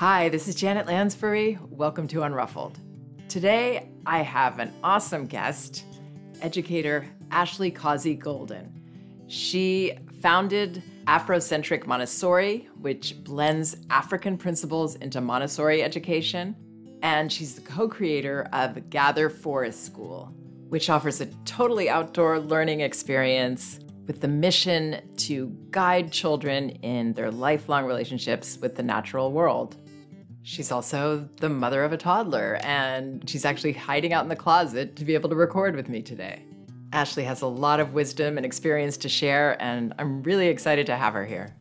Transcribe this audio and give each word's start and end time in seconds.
Hi, 0.00 0.30
this 0.30 0.48
is 0.48 0.54
Janet 0.54 0.86
Lansbury. 0.86 1.58
Welcome 1.68 2.08
to 2.08 2.20
Unruffled. 2.20 2.76
Today, 3.28 3.90
I 4.06 4.22
have 4.22 4.58
an 4.58 4.72
awesome 4.82 5.26
guest, 5.26 5.84
educator 6.40 7.06
Ashley 7.30 7.70
Causey 7.70 8.14
Golden. 8.14 8.72
She 9.26 9.98
founded 10.22 10.82
Afrocentric 11.06 11.86
Montessori, 11.86 12.66
which 12.80 13.22
blends 13.24 13.76
African 13.90 14.38
principles 14.38 14.94
into 14.94 15.20
Montessori 15.20 15.82
education. 15.82 16.56
And 17.02 17.30
she's 17.30 17.54
the 17.54 17.60
co 17.60 17.86
creator 17.86 18.48
of 18.54 18.88
Gather 18.88 19.28
Forest 19.28 19.84
School, 19.84 20.34
which 20.70 20.88
offers 20.88 21.20
a 21.20 21.26
totally 21.44 21.90
outdoor 21.90 22.40
learning 22.40 22.80
experience 22.80 23.80
with 24.06 24.22
the 24.22 24.28
mission 24.28 25.02
to 25.18 25.54
guide 25.70 26.10
children 26.10 26.70
in 26.70 27.12
their 27.12 27.30
lifelong 27.30 27.84
relationships 27.84 28.56
with 28.62 28.76
the 28.76 28.82
natural 28.82 29.30
world. 29.30 29.76
She's 30.42 30.72
also 30.72 31.28
the 31.36 31.50
mother 31.50 31.84
of 31.84 31.92
a 31.92 31.98
toddler, 31.98 32.58
and 32.62 33.28
she's 33.28 33.44
actually 33.44 33.74
hiding 33.74 34.14
out 34.14 34.22
in 34.22 34.30
the 34.30 34.36
closet 34.36 34.96
to 34.96 35.04
be 35.04 35.14
able 35.14 35.28
to 35.28 35.36
record 35.36 35.76
with 35.76 35.88
me 35.88 36.00
today. 36.00 36.42
Ashley 36.92 37.24
has 37.24 37.42
a 37.42 37.46
lot 37.46 37.78
of 37.78 37.92
wisdom 37.92 38.36
and 38.36 38.46
experience 38.46 38.96
to 38.98 39.08
share, 39.08 39.60
and 39.62 39.92
I'm 39.98 40.22
really 40.22 40.48
excited 40.48 40.86
to 40.86 40.96
have 40.96 41.12
her 41.12 41.26
here. 41.26 41.54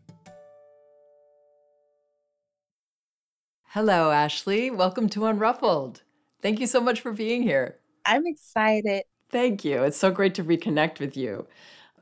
Hello, 3.65 4.11
Ashley. 4.11 4.71
Welcome 4.71 5.09
to 5.09 5.19
Unruffled. 5.21 6.01
Thank 6.41 6.59
you 6.59 6.65
so 6.65 6.79
much 6.79 7.01
for 7.01 7.11
being 7.11 7.43
here. 7.43 7.79
I'm 8.05 8.25
excited. 8.25 9.03
Thank 9.29 9.65
you. 9.65 9.83
It's 9.83 9.97
so 9.97 10.09
great 10.09 10.33
to 10.35 10.43
reconnect 10.43 10.99
with 10.99 11.17
you. 11.17 11.47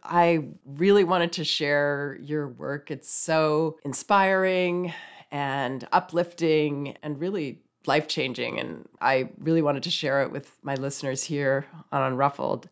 I 0.04 0.46
really 0.66 1.04
wanted 1.04 1.34
to 1.34 1.44
share 1.44 2.18
your 2.22 2.48
work. 2.48 2.92
It's 2.92 3.10
so 3.12 3.78
inspiring 3.84 4.94
and 5.32 5.88
uplifting 5.92 6.98
and 7.04 7.20
really 7.20 7.62
life 7.86 8.08
changing. 8.08 8.60
And 8.60 8.88
I 9.02 9.30
really 9.40 9.62
wanted 9.62 9.84
to 9.84 9.92
share 9.92 10.22
it 10.22 10.32
with 10.32 10.52
my 10.62 10.76
listeners 10.76 11.24
here 11.24 11.66
on 11.92 12.14
Unruffled. 12.14 12.66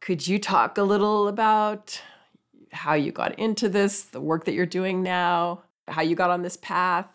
Could 0.00 0.26
you 0.26 0.38
talk 0.38 0.78
a 0.78 0.82
little 0.82 1.28
about 1.28 2.00
how 2.72 2.94
you 2.94 3.12
got 3.12 3.38
into 3.38 3.68
this, 3.68 4.02
the 4.04 4.20
work 4.20 4.44
that 4.44 4.54
you're 4.54 4.66
doing 4.66 5.02
now, 5.02 5.62
how 5.88 6.02
you 6.02 6.14
got 6.14 6.30
on 6.30 6.42
this 6.42 6.56
path? 6.56 7.08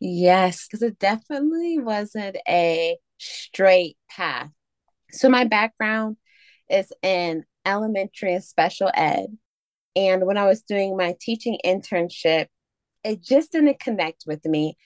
Yes, 0.00 0.66
because 0.66 0.82
it 0.82 0.98
definitely 0.98 1.78
wasn't 1.78 2.36
a 2.48 2.98
straight 3.18 3.96
path. 4.10 4.50
So, 5.12 5.28
my 5.28 5.44
background 5.44 6.16
is 6.68 6.92
in 7.02 7.44
elementary 7.64 8.34
and 8.34 8.44
special 8.44 8.90
ed. 8.94 9.36
And 9.94 10.26
when 10.26 10.36
I 10.36 10.46
was 10.46 10.62
doing 10.62 10.96
my 10.96 11.16
teaching 11.20 11.58
internship, 11.64 12.46
it 13.06 13.22
just 13.22 13.52
didn't 13.52 13.80
connect 13.80 14.24
with 14.26 14.44
me. 14.44 14.76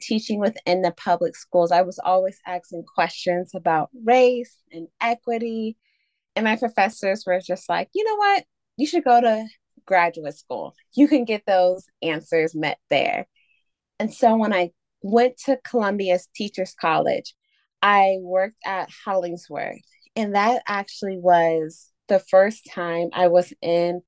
Teaching 0.00 0.40
within 0.40 0.82
the 0.82 0.92
public 0.92 1.36
schools, 1.36 1.70
I 1.70 1.82
was 1.82 2.00
always 2.02 2.38
asking 2.46 2.84
questions 2.94 3.52
about 3.54 3.90
race 4.04 4.56
and 4.72 4.88
equity. 5.00 5.76
And 6.34 6.44
my 6.44 6.56
professors 6.56 7.24
were 7.26 7.40
just 7.40 7.68
like, 7.68 7.88
you 7.94 8.04
know 8.04 8.16
what? 8.16 8.44
You 8.76 8.86
should 8.86 9.04
go 9.04 9.20
to 9.20 9.46
graduate 9.86 10.34
school. 10.34 10.74
You 10.94 11.06
can 11.06 11.24
get 11.24 11.46
those 11.46 11.86
answers 12.02 12.54
met 12.56 12.78
there. 12.90 13.28
And 14.00 14.12
so 14.12 14.36
when 14.36 14.52
I 14.52 14.70
went 15.02 15.36
to 15.44 15.60
Columbia's 15.64 16.28
Teachers 16.34 16.74
College, 16.80 17.34
I 17.80 18.16
worked 18.20 18.58
at 18.64 18.90
Hollingworth. 19.06 19.78
And 20.16 20.34
that 20.34 20.62
actually 20.66 21.18
was 21.18 21.90
the 22.08 22.18
first 22.18 22.68
time 22.70 23.10
I 23.12 23.28
was 23.28 23.52
in 23.62 24.02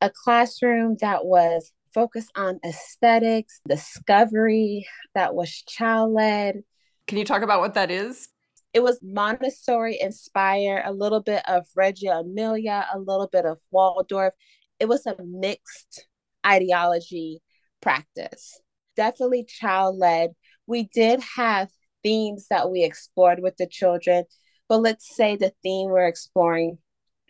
a 0.00 0.10
classroom 0.10 0.96
that 1.00 1.26
was 1.26 1.70
focused 1.92 2.30
on 2.36 2.60
aesthetics, 2.64 3.60
discovery, 3.68 4.86
that 5.14 5.34
was 5.34 5.50
child 5.50 6.12
led. 6.12 6.62
Can 7.06 7.18
you 7.18 7.24
talk 7.24 7.42
about 7.42 7.60
what 7.60 7.74
that 7.74 7.90
is? 7.90 8.28
It 8.74 8.82
was 8.82 8.98
Montessori 9.02 9.98
inspired, 10.00 10.82
a 10.84 10.92
little 10.92 11.20
bit 11.20 11.42
of 11.48 11.66
Reggio 11.74 12.20
Emilia, 12.20 12.86
a 12.92 12.98
little 12.98 13.28
bit 13.28 13.46
of 13.46 13.58
Waldorf. 13.70 14.34
It 14.78 14.88
was 14.88 15.06
a 15.06 15.16
mixed 15.24 16.06
ideology 16.46 17.40
practice, 17.80 18.60
definitely 18.96 19.44
child 19.44 19.96
led. 19.96 20.32
We 20.66 20.84
did 20.84 21.20
have 21.36 21.70
themes 22.02 22.46
that 22.50 22.70
we 22.70 22.84
explored 22.84 23.40
with 23.40 23.56
the 23.56 23.66
children, 23.66 24.24
but 24.68 24.82
let's 24.82 25.16
say 25.16 25.36
the 25.36 25.52
theme 25.62 25.88
we're 25.88 26.06
exploring 26.06 26.78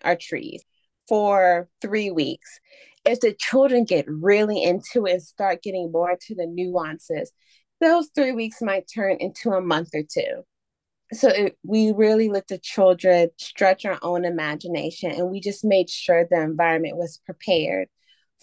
are 0.04 0.16
trees 0.16 0.64
for 1.08 1.68
three 1.80 2.10
weeks 2.10 2.60
if 3.08 3.20
the 3.20 3.32
children 3.32 3.84
get 3.84 4.04
really 4.06 4.62
into 4.62 5.06
it 5.06 5.12
and 5.12 5.22
start 5.22 5.62
getting 5.62 5.90
more 5.90 6.10
into 6.10 6.34
the 6.34 6.46
nuances, 6.46 7.32
those 7.80 8.10
three 8.14 8.32
weeks 8.32 8.60
might 8.60 8.84
turn 8.92 9.16
into 9.18 9.50
a 9.50 9.62
month 9.62 9.90
or 9.94 10.02
two. 10.02 10.44
So 11.14 11.28
it, 11.28 11.56
we 11.64 11.92
really 11.92 12.28
let 12.28 12.48
the 12.48 12.58
children 12.58 13.30
stretch 13.38 13.86
our 13.86 13.98
own 14.02 14.26
imagination 14.26 15.10
and 15.10 15.30
we 15.30 15.40
just 15.40 15.64
made 15.64 15.88
sure 15.88 16.26
the 16.28 16.42
environment 16.42 16.98
was 16.98 17.22
prepared 17.24 17.88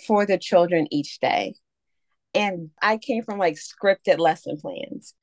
for 0.08 0.26
the 0.26 0.40
children 0.40 0.88
each 0.90 1.20
day. 1.20 1.54
And 2.34 2.72
I 2.82 2.98
came 2.98 3.24
from 3.24 3.38
like 3.38 3.58
scripted 3.58 4.18
lesson 4.18 4.58
plans. 4.58 5.14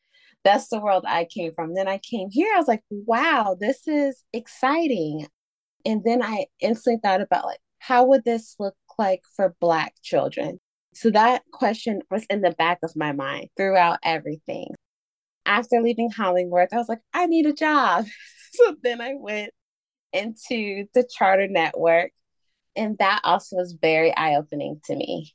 That's 0.44 0.69
the 0.69 0.80
world 0.80 1.04
I 1.04 1.24
came 1.24 1.53
from. 1.53 1.74
Then 1.74 1.88
I 1.88 1.98
came 1.98 2.28
here, 2.30 2.53
I 2.54 2.59
was 2.59 2.69
like, 2.69 2.84
wow, 2.91 3.56
this 3.59 3.88
is 3.88 4.22
exciting. 4.32 5.26
And 5.84 6.04
then 6.04 6.22
I 6.22 6.47
instantly 6.60 7.00
thought 7.03 7.20
about 7.20 7.44
like, 7.44 7.59
how 7.80 8.04
would 8.04 8.24
this 8.24 8.54
look 8.60 8.76
like 8.98 9.22
for 9.36 9.54
Black 9.60 9.94
children? 10.03 10.60
So 10.94 11.10
that 11.10 11.42
question 11.53 12.00
was 12.10 12.25
in 12.26 12.42
the 12.42 12.50
back 12.50 12.78
of 12.82 12.94
my 12.97 13.12
mind 13.12 13.48
throughout 13.56 13.98
everything. 14.03 14.69
After 15.47 15.80
leaving 15.80 16.10
Hollingworth, 16.10 16.72
I 16.72 16.76
was 16.76 16.88
like, 16.88 17.00
I 17.12 17.26
need 17.26 17.47
a 17.47 17.53
job. 17.53 18.06
so 18.53 18.76
then 18.82 19.00
I 19.00 19.14
went 19.16 19.50
into 20.12 20.86
the 20.94 21.08
charter 21.10 21.48
network. 21.48 22.12
And 22.76 22.97
that 22.98 23.20
also 23.25 23.56
was 23.56 23.76
very 23.80 24.14
eye 24.16 24.36
opening 24.36 24.80
to 24.84 24.97
me. 24.97 25.34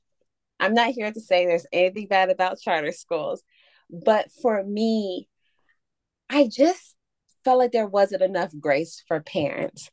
I'm 0.59 0.74
not 0.74 0.91
here 0.91 1.12
to 1.12 1.22
say 1.22 1.45
there's 1.45 1.68
anything 1.72 2.07
bad 2.07 2.29
about 2.29 2.59
charter 2.59 2.91
schools, 2.91 3.44
but 3.91 4.31
for 4.41 4.63
me, 4.63 5.28
I 6.29 6.50
just 6.51 6.95
felt 7.44 7.59
like 7.59 7.72
there 7.72 7.88
wasn't 7.88 8.24
enough 8.24 8.51
grace 8.59 9.03
for 9.07 9.19
parents 9.22 9.89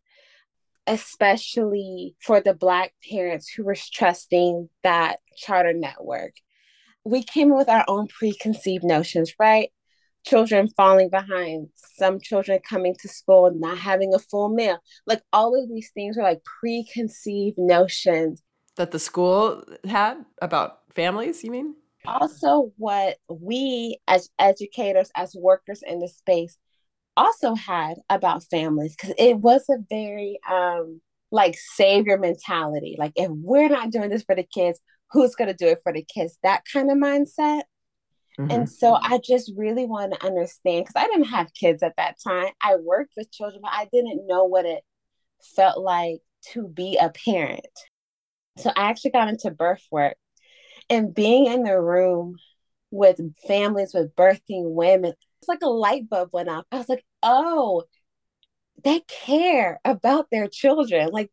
especially 0.86 2.14
for 2.20 2.40
the 2.40 2.54
Black 2.54 2.92
parents 3.10 3.48
who 3.48 3.64
were 3.64 3.76
trusting 3.92 4.68
that 4.82 5.20
charter 5.36 5.72
network. 5.72 6.34
We 7.04 7.22
came 7.22 7.54
with 7.54 7.68
our 7.68 7.84
own 7.88 8.08
preconceived 8.08 8.84
notions, 8.84 9.34
right? 9.38 9.70
Children 10.26 10.68
falling 10.76 11.10
behind, 11.10 11.68
some 11.96 12.18
children 12.20 12.60
coming 12.66 12.96
to 13.00 13.08
school 13.08 13.46
and 13.46 13.60
not 13.60 13.76
having 13.76 14.14
a 14.14 14.18
full 14.18 14.48
meal. 14.48 14.78
Like 15.06 15.22
all 15.32 15.60
of 15.60 15.68
these 15.68 15.90
things 15.92 16.16
are 16.16 16.22
like 16.22 16.42
preconceived 16.60 17.58
notions. 17.58 18.42
That 18.76 18.90
the 18.90 18.98
school 18.98 19.62
had 19.84 20.24
about 20.40 20.78
families, 20.94 21.44
you 21.44 21.50
mean? 21.50 21.74
Also, 22.06 22.72
what 22.76 23.18
we 23.28 23.98
as 24.08 24.28
educators, 24.38 25.10
as 25.14 25.34
workers 25.34 25.82
in 25.86 26.00
the 26.00 26.08
space, 26.08 26.58
also 27.16 27.54
had 27.54 27.96
about 28.08 28.44
families 28.44 28.94
because 28.96 29.14
it 29.18 29.38
was 29.38 29.64
a 29.70 29.76
very 29.88 30.38
um 30.50 31.00
like 31.30 31.56
savior 31.56 32.18
mentality. 32.18 32.96
Like 32.98 33.12
if 33.16 33.30
we're 33.30 33.68
not 33.68 33.90
doing 33.90 34.10
this 34.10 34.22
for 34.22 34.36
the 34.36 34.44
kids, 34.44 34.80
who's 35.10 35.34
gonna 35.34 35.54
do 35.54 35.68
it 35.68 35.80
for 35.82 35.92
the 35.92 36.04
kids? 36.04 36.38
That 36.42 36.62
kind 36.72 36.90
of 36.90 36.98
mindset. 36.98 37.62
Mm-hmm. 38.38 38.50
And 38.50 38.70
so 38.70 38.94
I 39.00 39.20
just 39.24 39.52
really 39.56 39.86
want 39.86 40.12
to 40.12 40.26
understand 40.26 40.84
because 40.84 41.02
I 41.02 41.06
didn't 41.06 41.28
have 41.28 41.54
kids 41.54 41.82
at 41.82 41.96
that 41.96 42.16
time. 42.22 42.48
I 42.60 42.76
worked 42.76 43.12
with 43.16 43.30
children, 43.30 43.60
but 43.62 43.72
I 43.72 43.88
didn't 43.92 44.26
know 44.26 44.44
what 44.44 44.64
it 44.64 44.82
felt 45.54 45.78
like 45.78 46.18
to 46.52 46.66
be 46.66 46.98
a 47.00 47.10
parent. 47.10 47.66
So 48.58 48.70
I 48.76 48.90
actually 48.90 49.12
got 49.12 49.28
into 49.28 49.50
birth 49.50 49.84
work 49.90 50.16
and 50.90 51.14
being 51.14 51.46
in 51.46 51.62
the 51.62 51.80
room 51.80 52.36
with 52.90 53.20
families 53.46 53.92
with 53.92 54.14
birthing 54.14 54.72
women 54.74 55.14
it's 55.44 55.48
like 55.48 55.62
a 55.62 55.68
light 55.68 56.08
bulb 56.08 56.30
went 56.32 56.48
off. 56.48 56.64
I 56.72 56.78
was 56.78 56.88
like, 56.88 57.04
oh, 57.22 57.84
they 58.82 59.00
care 59.00 59.78
about 59.84 60.30
their 60.30 60.48
children. 60.48 61.10
Like 61.10 61.30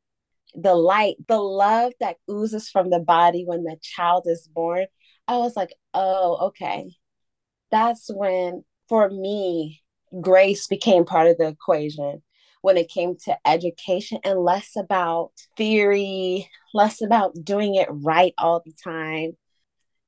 the 0.54 0.75
light, 0.75 1.16
the 1.30 1.38
love 1.38 1.94
that 2.02 2.18
oozes 2.30 2.69
from 2.69 2.90
the 2.90 3.00
body 3.00 3.46
when 3.46 3.63
the 3.63 3.78
child 3.81 4.24
is 4.28 4.50
born. 4.54 4.88
I 5.30 5.38
was 5.38 5.56
like, 5.56 5.74
oh, 5.94 6.48
okay. 6.48 6.92
That's 7.72 8.10
when, 8.13 8.66
for 8.90 9.10
me, 9.10 9.81
grace 10.19 10.68
became 10.68 11.06
part 11.06 11.28
of 11.28 11.38
the 11.38 11.48
equation 11.48 12.22
when 12.62 12.75
it 12.75 12.90
came 12.90 13.16
to 13.24 13.38
education 13.48 14.19
and 14.25 14.40
less 14.40 14.72
about 14.78 15.31
theory, 15.56 16.50
less 16.74 17.02
about 17.02 17.31
doing 17.46 17.75
it 17.75 17.88
right 17.90 18.34
all 18.38 18.62
the 18.66 18.74
time. 18.84 19.38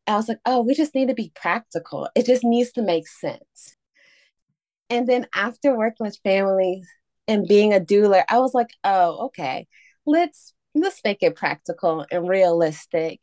I 0.07 0.17
was 0.17 0.27
like, 0.27 0.39
oh, 0.45 0.61
we 0.61 0.75
just 0.75 0.93
need 0.93 1.07
to 1.07 1.13
be 1.13 1.31
practical. 1.33 2.09
It 2.15 2.25
just 2.25 2.43
needs 2.43 2.73
to 2.73 2.81
make 2.81 3.07
sense. 3.07 3.77
And 4.93 5.07
then 5.07 5.27
after 5.33 5.75
working 5.77 6.05
with 6.05 6.17
families 6.23 6.87
and 7.27 7.47
being 7.47 7.73
a 7.73 7.79
doula, 7.79 8.23
I 8.29 8.39
was 8.39 8.53
like, 8.53 8.69
oh, 8.83 9.25
okay, 9.27 9.67
let's 10.05 10.53
let's 10.75 11.01
make 11.03 11.23
it 11.23 11.35
practical 11.35 12.05
and 12.11 12.27
realistic 12.29 13.21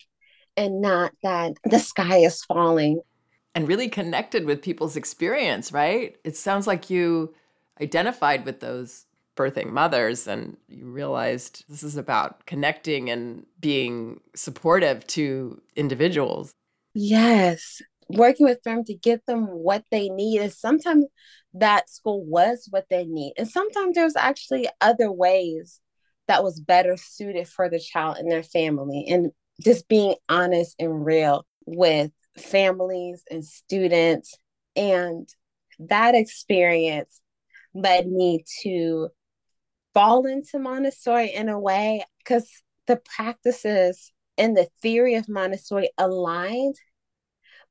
and 0.56 0.80
not 0.80 1.12
that 1.22 1.54
the 1.64 1.78
sky 1.78 2.18
is 2.18 2.44
falling. 2.44 3.00
and 3.54 3.68
really 3.68 3.88
connected 3.88 4.44
with 4.46 4.62
people's 4.62 4.96
experience, 4.96 5.72
right? 5.72 6.16
It 6.24 6.36
sounds 6.36 6.66
like 6.66 6.90
you 6.90 7.34
identified 7.80 8.44
with 8.44 8.60
those 8.60 9.06
birthing 9.36 9.70
mothers 9.70 10.26
and 10.26 10.56
you 10.68 10.86
realized 10.86 11.64
this 11.68 11.82
is 11.82 11.96
about 11.96 12.46
connecting 12.46 13.10
and 13.10 13.46
being 13.60 14.20
supportive 14.34 15.06
to 15.08 15.60
individuals. 15.76 16.52
Yes. 16.94 17.82
Working 18.16 18.46
with 18.46 18.62
them 18.62 18.84
to 18.84 18.94
get 18.94 19.24
them 19.26 19.46
what 19.46 19.84
they 19.90 20.08
need. 20.08 20.40
And 20.40 20.52
sometimes 20.52 21.06
that 21.54 21.90
school 21.90 22.24
was 22.24 22.66
what 22.70 22.86
they 22.90 23.04
need. 23.04 23.34
And 23.38 23.48
sometimes 23.48 23.94
there's 23.94 24.16
actually 24.16 24.68
other 24.80 25.10
ways 25.10 25.80
that 26.28 26.44
was 26.44 26.60
better 26.60 26.96
suited 26.96 27.48
for 27.48 27.68
the 27.68 27.80
child 27.80 28.18
and 28.18 28.30
their 28.30 28.42
family. 28.42 29.06
And 29.08 29.30
just 29.62 29.88
being 29.88 30.14
honest 30.28 30.74
and 30.78 31.04
real 31.04 31.44
with 31.66 32.10
families 32.36 33.22
and 33.30 33.44
students. 33.44 34.36
And 34.76 35.28
that 35.78 36.14
experience 36.14 37.20
led 37.74 38.08
me 38.08 38.44
to 38.62 39.08
fall 39.94 40.26
into 40.26 40.58
Montessori 40.58 41.32
in 41.32 41.48
a 41.48 41.58
way 41.58 42.04
because 42.18 42.48
the 42.86 42.96
practices 42.96 44.12
and 44.38 44.56
the 44.56 44.68
theory 44.80 45.14
of 45.16 45.28
Montessori 45.28 45.90
aligned, 45.98 46.76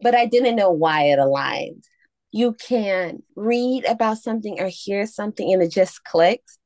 but 0.02 0.16
I 0.16 0.26
didn't 0.26 0.56
know 0.56 0.72
why 0.72 1.04
it 1.04 1.20
aligned. 1.20 1.84
You 2.32 2.54
can 2.54 3.24
read 3.36 3.86
about 3.86 4.20
something 4.20 4.60
or 4.60 4.70
hear 4.70 5.06
something 5.06 5.52
and 5.52 5.62
it 5.62 5.72
just 5.72 6.04
clicks. 6.04 6.60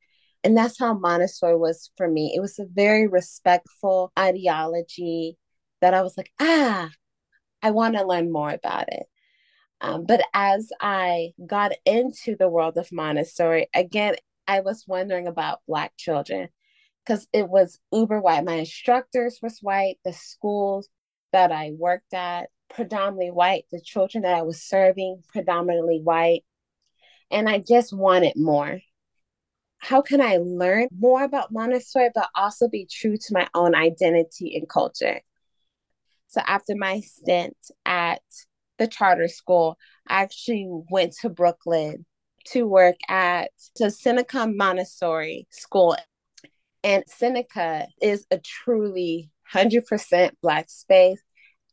And 0.43 0.57
that's 0.57 0.77
how 0.77 0.93
Montessori 0.93 1.57
was 1.57 1.89
for 1.95 2.07
me. 2.07 2.33
It 2.35 2.41
was 2.41 2.59
a 2.59 2.65
very 2.69 3.07
respectful 3.07 4.11
ideology 4.19 5.37
that 5.81 5.93
I 5.93 6.01
was 6.01 6.17
like, 6.17 6.31
ah, 6.39 6.89
I 7.61 7.71
want 7.71 7.95
to 7.95 8.05
learn 8.05 8.31
more 8.31 8.49
about 8.49 8.89
it. 8.89 9.03
Um, 9.79 10.05
but 10.05 10.21
as 10.33 10.69
I 10.79 11.31
got 11.45 11.73
into 11.85 12.35
the 12.37 12.49
world 12.49 12.77
of 12.77 12.91
Montessori, 12.91 13.67
again, 13.73 14.15
I 14.47 14.61
was 14.61 14.85
wondering 14.87 15.27
about 15.27 15.61
Black 15.67 15.93
children 15.97 16.49
because 17.05 17.27
it 17.33 17.49
was 17.49 17.79
uber 17.91 18.19
white. 18.19 18.45
My 18.45 18.55
instructors 18.55 19.39
was 19.41 19.59
white. 19.61 19.97
The 20.05 20.13
schools 20.13 20.89
that 21.33 21.51
I 21.51 21.71
worked 21.77 22.13
at, 22.13 22.49
predominantly 22.73 23.31
white. 23.31 23.65
The 23.71 23.81
children 23.81 24.23
that 24.23 24.35
I 24.35 24.41
was 24.41 24.61
serving, 24.61 25.23
predominantly 25.29 25.99
white. 25.99 26.43
And 27.31 27.47
I 27.49 27.59
just 27.59 27.93
wanted 27.93 28.35
more. 28.35 28.81
How 29.77 30.01
can 30.01 30.21
I 30.21 30.37
learn 30.37 30.87
more 30.97 31.23
about 31.23 31.51
Montessori, 31.51 32.09
but 32.13 32.29
also 32.35 32.69
be 32.69 32.87
true 32.89 33.17
to 33.17 33.33
my 33.33 33.47
own 33.53 33.75
identity 33.75 34.55
and 34.55 34.69
culture? 34.69 35.21
So 36.27 36.41
after 36.45 36.73
my 36.75 37.01
stint 37.01 37.57
at 37.85 38.21
the 38.77 38.87
charter 38.87 39.27
school, 39.27 39.77
I 40.07 40.21
actually 40.23 40.67
went 40.89 41.13
to 41.21 41.29
Brooklyn 41.29 42.05
to 42.45 42.67
work 42.67 42.95
at 43.07 43.51
the 43.77 43.91
Seneca 43.91 44.47
Montessori 44.47 45.47
School. 45.51 45.95
And 46.83 47.03
Seneca 47.07 47.87
is 48.01 48.25
a 48.31 48.39
truly 48.39 49.31
100% 49.53 50.31
Black 50.41 50.69
space. 50.69 51.21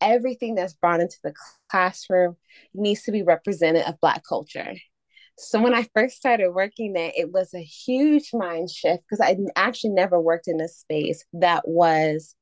Everything 0.01 0.55
that's 0.55 0.75
brought 0.75 1.01
into 1.01 1.19
the 1.23 1.35
classroom 1.71 2.37
needs 2.75 3.03
to 3.03 3.13
be 3.13 3.23
represented 3.23 3.85
of 3.87 4.01
Black 4.01 4.23
culture. 4.27 4.75
So 5.39 5.61
when 5.61 5.75
I 5.75 5.87
first 5.95 6.17
started 6.17 6.51
working 6.51 6.93
there, 6.93 7.13
it 7.17 7.33
was 7.33 7.55
a 7.55 7.63
huge 7.63 8.31
mind 8.35 8.71
shift 8.71 9.05
because 9.09 9.21
I 9.21 9.37
actually 9.57 9.91
never 9.91 10.21
worked 10.21 10.49
in 10.49 10.61
a 10.61 10.69
space 10.69 11.25
that 11.35 11.67
was 11.67 12.35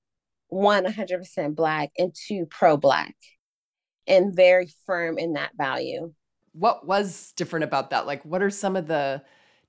one 0.49 0.85
100% 0.85 1.55
Black 1.55 1.91
and 1.97 2.15
two 2.27 2.47
pro 2.51 2.77
Black 2.77 3.15
and 4.07 4.35
very 4.35 4.69
firm 4.87 5.19
in 5.19 5.35
that 5.35 5.53
value 5.57 6.13
what 6.59 6.87
was 6.87 7.33
different 7.37 7.65
about 7.65 7.91
that? 7.91 8.07
Like, 8.07 8.25
what 8.25 8.43
are 8.43 8.51
some 8.51 8.77
of 8.77 8.87
the 8.87 9.23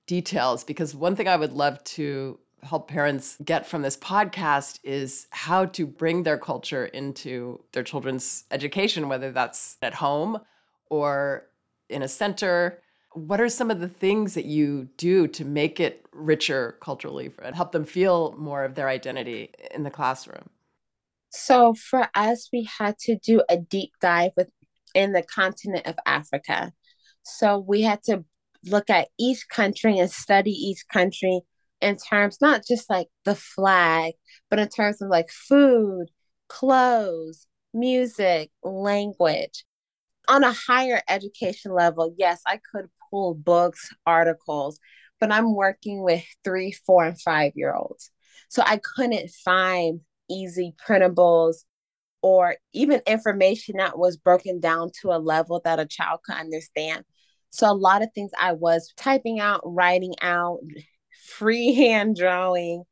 details? 0.08 0.64
Because 0.64 0.96
one 0.96 1.16
thing 1.16 1.28
I 1.28 1.36
would 1.36 1.54
love 1.54 1.84
to 1.86 2.40
help 2.64 2.88
parents 2.88 3.38
get 3.44 3.68
from 3.68 3.82
this 3.82 3.98
podcast 3.98 4.80
is 4.84 5.28
how 5.32 5.66
to 5.66 5.86
bring 5.86 6.24
their 6.24 6.38
culture 6.38 6.86
into 6.86 7.60
their 7.72 7.84
children's 7.84 8.44
education, 8.52 9.10
whether 9.10 9.32
that's 9.32 9.78
at 9.82 9.94
home 9.94 10.40
or 10.90 11.46
in 11.90 12.02
a 12.02 12.08
center. 12.08 12.82
What 13.14 13.42
are 13.42 13.50
some 13.50 13.72
of 13.72 13.80
the 13.80 13.88
things 13.88 14.34
that 14.36 14.46
you 14.46 14.90
do 14.98 15.28
to 15.28 15.46
make 15.46 15.80
it 15.80 16.06
richer 16.12 16.78
culturally 16.82 17.32
and 17.44 17.56
help 17.56 17.72
them 17.72 17.86
feel 17.86 18.36
more 18.38 18.64
of 18.64 18.76
their 18.76 18.88
identity 18.88 19.52
in 19.72 19.84
the 19.84 19.90
classroom? 19.90 20.50
So 21.32 21.74
for 21.74 22.10
us, 22.16 22.50
we 22.52 22.68
had 22.78 22.98
to 23.00 23.16
do 23.18 23.42
a 23.50 23.58
deep 23.58 23.92
dive 24.02 24.32
within 24.36 25.14
the 25.14 25.24
continent 25.24 25.88
of 25.88 25.96
Africa. 26.06 26.72
So 27.24 27.60
we 27.60 27.82
had 27.82 28.04
to 28.04 28.26
look 28.66 28.90
at 28.90 29.10
each 29.18 29.48
country 29.50 29.98
and 29.98 30.12
study 30.12 30.52
each 30.52 30.88
country 30.92 31.42
in 31.82 31.98
terms 31.98 32.40
not 32.42 32.64
just 32.68 32.90
like 32.90 33.08
the 33.26 33.36
flag, 33.36 34.14
but 34.50 34.60
in 34.60 34.70
terms 34.70 35.02
of 35.02 35.10
like 35.10 35.30
food, 35.30 36.08
clothes, 36.48 37.48
music, 37.74 38.52
language. 38.64 39.66
On 40.28 40.44
a 40.44 40.54
higher 40.54 41.02
education 41.10 41.74
level, 41.74 42.14
yes, 42.18 42.42
I 42.46 42.60
could 42.72 42.90
pull 43.10 43.34
books, 43.34 43.90
articles, 44.06 44.80
but 45.20 45.32
I'm 45.32 45.56
working 45.56 46.04
with 46.04 46.24
three, 46.44 46.72
four, 46.72 47.06
and 47.06 47.20
five 47.20 47.54
year 47.56 47.74
olds. 47.74 48.12
So 48.50 48.62
I 48.66 48.78
couldn't 48.78 49.30
find 49.44 50.02
easy 50.30 50.76
printables 50.88 51.64
or 52.22 52.58
even 52.74 53.02
information 53.08 53.78
that 53.78 53.98
was 53.98 54.18
broken 54.18 54.60
down 54.60 54.92
to 55.02 55.12
a 55.12 55.18
level 55.18 55.62
that 55.64 55.80
a 55.80 55.86
child 55.86 56.20
could 56.26 56.36
understand. 56.36 57.04
So 57.50 57.72
a 57.72 57.74
lot 57.74 58.04
of 58.04 58.10
things 58.14 58.32
I 58.40 58.54
was 58.54 58.94
typing 58.98 59.40
out, 59.40 59.62
writing 59.64 60.14
out, 60.22 60.60
freehand 61.28 62.16
drawing 62.16 62.84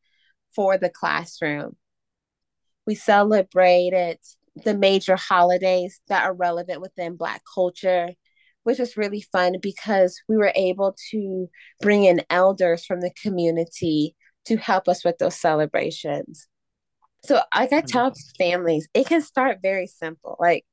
for 0.56 0.78
the 0.78 0.90
classroom. 0.90 1.76
We 2.86 2.96
celebrated 2.96 4.18
the 4.64 4.76
major 4.76 5.16
holidays 5.16 6.00
that 6.08 6.24
are 6.24 6.34
relevant 6.34 6.82
within 6.82 7.16
Black 7.16 7.42
culture, 7.54 8.10
which 8.64 8.80
was 8.80 8.98
really 8.98 9.22
fun 9.22 9.58
because 9.62 10.20
we 10.28 10.38
were 10.38 10.54
able 10.56 10.96
to 11.12 11.50
bring 11.82 12.06
in 12.06 12.24
elders 12.30 12.86
from 12.86 13.02
the 13.02 13.12
community 13.22 14.16
to 14.46 14.58
help 14.58 14.88
us 14.88 15.04
with 15.04 15.18
those 15.18 15.36
celebrations. 15.36 16.48
So, 17.24 17.42
like 17.54 17.74
I 17.74 17.82
tell 17.82 18.14
families, 18.38 18.88
it 18.94 19.08
can 19.08 19.22
start 19.22 19.60
very 19.62 19.88
simple. 19.88 20.38
Like 20.40 20.66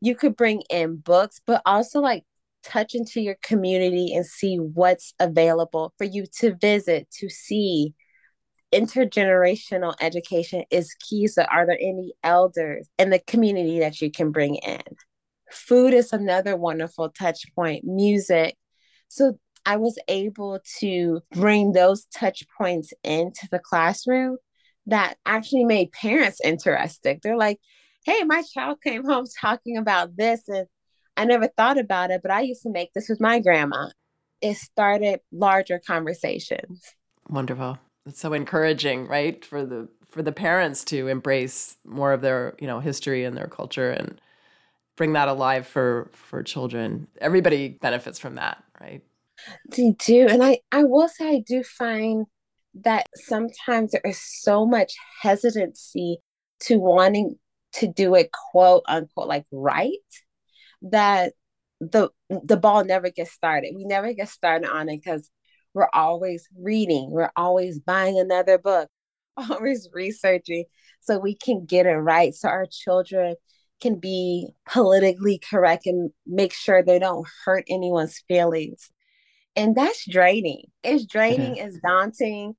you 0.00 0.14
could 0.14 0.36
bring 0.36 0.62
in 0.70 0.96
books, 0.96 1.40
but 1.46 1.62
also 1.66 2.00
like 2.00 2.24
touch 2.66 2.94
into 2.94 3.20
your 3.20 3.36
community 3.42 4.12
and 4.14 4.26
see 4.26 4.56
what's 4.56 5.14
available 5.20 5.92
for 5.98 6.04
you 6.04 6.26
to 6.40 6.54
visit, 6.54 7.08
to 7.18 7.28
see. 7.28 7.94
Intergenerational 8.74 9.94
education 10.00 10.64
is 10.70 10.92
key. 10.94 11.28
So, 11.28 11.44
are 11.44 11.66
there 11.66 11.78
any 11.80 12.14
elders 12.24 12.88
in 12.98 13.10
the 13.10 13.20
community 13.20 13.78
that 13.78 14.00
you 14.00 14.10
can 14.10 14.32
bring 14.32 14.56
in? 14.56 14.82
Food 15.50 15.94
is 15.94 16.12
another 16.12 16.56
wonderful 16.56 17.10
touch 17.10 17.44
point, 17.54 17.84
music. 17.84 18.56
So, 19.08 19.38
I 19.64 19.76
was 19.76 19.98
able 20.08 20.60
to 20.80 21.20
bring 21.32 21.72
those 21.72 22.06
touch 22.06 22.44
points 22.58 22.92
into 23.02 23.48
the 23.50 23.60
classroom 23.60 24.36
that 24.86 25.16
actually 25.26 25.64
made 25.64 25.92
parents 25.92 26.40
interested. 26.44 27.20
They're 27.22 27.36
like, 27.36 27.58
hey, 28.04 28.22
my 28.24 28.42
child 28.54 28.78
came 28.82 29.04
home 29.04 29.26
talking 29.40 29.76
about 29.76 30.16
this, 30.16 30.42
and 30.48 30.66
I 31.16 31.24
never 31.24 31.48
thought 31.48 31.78
about 31.78 32.10
it, 32.10 32.22
but 32.22 32.30
I 32.30 32.42
used 32.42 32.62
to 32.62 32.70
make 32.70 32.92
this 32.92 33.08
with 33.08 33.20
my 33.20 33.40
grandma. 33.40 33.88
It 34.40 34.56
started 34.56 35.20
larger 35.32 35.80
conversations. 35.84 36.82
Wonderful. 37.28 37.78
It's 38.04 38.20
so 38.20 38.32
encouraging, 38.32 39.06
right? 39.06 39.44
For 39.44 39.64
the 39.64 39.88
for 40.08 40.22
the 40.22 40.32
parents 40.32 40.84
to 40.84 41.08
embrace 41.08 41.76
more 41.84 42.12
of 42.12 42.20
their, 42.20 42.54
you 42.60 42.66
know, 42.66 42.80
history 42.80 43.24
and 43.24 43.36
their 43.36 43.48
culture 43.48 43.90
and 43.90 44.20
bring 44.96 45.12
that 45.14 45.28
alive 45.28 45.66
for 45.66 46.10
for 46.12 46.42
children. 46.42 47.08
Everybody 47.20 47.68
benefits 47.68 48.18
from 48.18 48.36
that, 48.36 48.62
right? 48.80 49.02
They 49.70 49.94
do. 49.98 50.26
And 50.28 50.42
I 50.42 50.60
I 50.72 50.84
will 50.84 51.08
say 51.08 51.28
I 51.28 51.44
do 51.46 51.62
find 51.62 52.26
that 52.82 53.06
sometimes 53.14 53.92
there 53.92 54.02
is 54.04 54.20
so 54.20 54.66
much 54.66 54.94
hesitancy 55.22 56.18
to 56.60 56.78
wanting 56.78 57.36
to 57.72 57.86
do 57.86 58.14
it 58.14 58.30
quote 58.32 58.82
unquote 58.86 59.28
like 59.28 59.44
right 59.50 59.92
that 60.82 61.32
the 61.80 62.10
the 62.30 62.56
ball 62.56 62.84
never 62.84 63.10
gets 63.10 63.32
started. 63.32 63.74
We 63.74 63.84
never 63.84 64.12
get 64.12 64.28
started 64.28 64.70
on 64.70 64.88
it 64.88 65.02
because 65.02 65.30
we're 65.74 65.88
always 65.92 66.48
reading, 66.58 67.10
we're 67.10 67.32
always 67.36 67.78
buying 67.78 68.18
another 68.18 68.58
book, 68.58 68.88
always 69.36 69.88
researching 69.92 70.64
so 71.00 71.18
we 71.18 71.34
can 71.34 71.66
get 71.66 71.86
it 71.86 71.96
right 71.96 72.34
so 72.34 72.48
our 72.48 72.66
children 72.66 73.36
can 73.80 73.96
be 73.96 74.48
politically 74.66 75.38
correct 75.38 75.86
and 75.86 76.10
make 76.26 76.52
sure 76.52 76.82
they 76.82 76.98
don't 76.98 77.28
hurt 77.44 77.64
anyone's 77.68 78.22
feelings. 78.26 78.90
And 79.54 79.74
that's 79.74 80.08
draining. 80.08 80.64
It's 80.82 81.04
draining, 81.04 81.56
it's 81.56 81.78
daunting. 81.78 82.54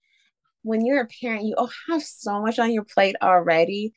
When 0.62 0.86
you're 0.86 1.02
a 1.02 1.08
parent, 1.08 1.46
you 1.46 1.56
oh, 1.58 1.72
have 1.90 2.04
so 2.04 2.42
much 2.42 2.60
on 2.60 2.72
your 2.72 2.84
plate 2.84 3.16
already. 3.22 3.94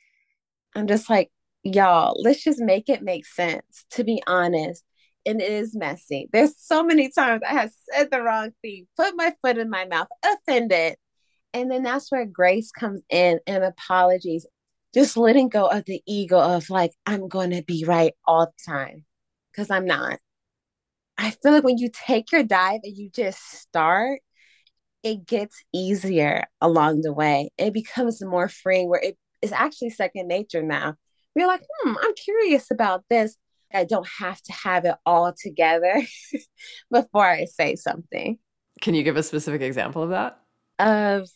I'm 0.74 0.86
just 0.86 1.10
like, 1.10 1.30
y'all, 1.62 2.20
let's 2.22 2.42
just 2.42 2.60
make 2.60 2.88
it 2.88 3.02
make 3.02 3.26
sense, 3.26 3.84
to 3.92 4.04
be 4.04 4.22
honest. 4.26 4.84
And 5.26 5.40
it 5.40 5.50
is 5.50 5.76
messy. 5.76 6.28
There's 6.32 6.54
so 6.58 6.82
many 6.82 7.10
times 7.10 7.42
I 7.46 7.52
have 7.52 7.70
said 7.92 8.10
the 8.10 8.22
wrong 8.22 8.52
thing, 8.62 8.86
put 8.96 9.14
my 9.16 9.34
foot 9.42 9.58
in 9.58 9.68
my 9.68 9.84
mouth, 9.84 10.08
offended. 10.24 10.96
And 11.52 11.70
then 11.70 11.82
that's 11.82 12.10
where 12.10 12.24
grace 12.24 12.70
comes 12.70 13.02
in 13.10 13.40
and 13.46 13.62
apologies. 13.62 14.46
Just 14.94 15.16
letting 15.16 15.48
go 15.48 15.66
of 15.66 15.84
the 15.84 16.02
ego 16.06 16.38
of 16.38 16.70
like, 16.70 16.92
I'm 17.06 17.28
going 17.28 17.50
to 17.50 17.62
be 17.62 17.84
right 17.86 18.14
all 18.26 18.46
the 18.46 18.72
time 18.72 19.04
because 19.52 19.70
I'm 19.70 19.84
not. 19.84 20.18
I 21.18 21.30
feel 21.30 21.52
like 21.52 21.64
when 21.64 21.78
you 21.78 21.90
take 21.92 22.32
your 22.32 22.42
dive 22.42 22.80
and 22.82 22.96
you 22.96 23.10
just 23.10 23.40
start, 23.60 24.20
it 25.02 25.26
gets 25.26 25.62
easier 25.72 26.44
along 26.60 27.02
the 27.02 27.12
way. 27.12 27.50
It 27.58 27.74
becomes 27.74 28.22
more 28.22 28.48
freeing 28.48 28.88
where 28.88 29.00
it 29.00 29.18
is 29.42 29.52
actually 29.52 29.90
second 29.90 30.28
nature 30.28 30.62
now. 30.62 30.94
We're 31.34 31.46
like, 31.46 31.62
hmm, 31.82 31.94
I'm 32.00 32.14
curious 32.14 32.70
about 32.70 33.04
this. 33.08 33.36
I 33.72 33.84
don't 33.84 34.08
have 34.18 34.42
to 34.42 34.52
have 34.52 34.84
it 34.84 34.96
all 35.06 35.32
together 35.32 36.02
before 36.90 37.26
I 37.26 37.44
say 37.44 37.76
something. 37.76 38.38
Can 38.80 38.94
you 38.94 39.02
give 39.02 39.16
a 39.16 39.22
specific 39.22 39.62
example 39.62 40.02
of 40.02 40.10
that? 40.10 40.40
Of 40.78 41.28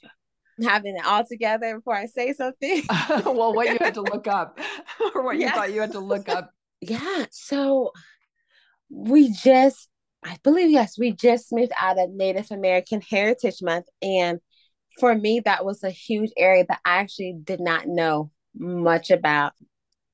having 0.62 0.96
it 0.96 1.06
all 1.06 1.24
together 1.24 1.76
before 1.76 1.94
I 1.94 2.06
say 2.06 2.32
something. 2.32 2.82
well, 3.24 3.54
what 3.54 3.68
you 3.68 3.78
had 3.80 3.94
to 3.94 4.02
look 4.02 4.26
up 4.26 4.58
or 5.14 5.22
what 5.24 5.36
you 5.36 5.48
thought 5.50 5.72
you 5.72 5.80
had 5.80 5.92
to 5.92 6.00
look 6.00 6.28
up. 6.28 6.50
Yeah. 6.80 7.26
So 7.30 7.92
we 8.90 9.32
just 9.32 9.88
I 10.24 10.38
believe, 10.42 10.70
yes, 10.70 10.98
we 10.98 11.12
just 11.12 11.52
moved 11.52 11.72
out 11.78 11.98
of 11.98 12.10
Native 12.10 12.50
American 12.50 13.02
Heritage 13.02 13.58
Month. 13.60 13.86
And 14.00 14.40
for 14.98 15.14
me, 15.14 15.40
that 15.44 15.64
was 15.64 15.84
a 15.84 15.90
huge 15.90 16.30
area 16.38 16.64
that 16.66 16.80
I 16.84 16.96
actually 16.96 17.36
did 17.44 17.60
not 17.60 17.86
know 17.86 18.30
much 18.56 19.10
about. 19.10 19.52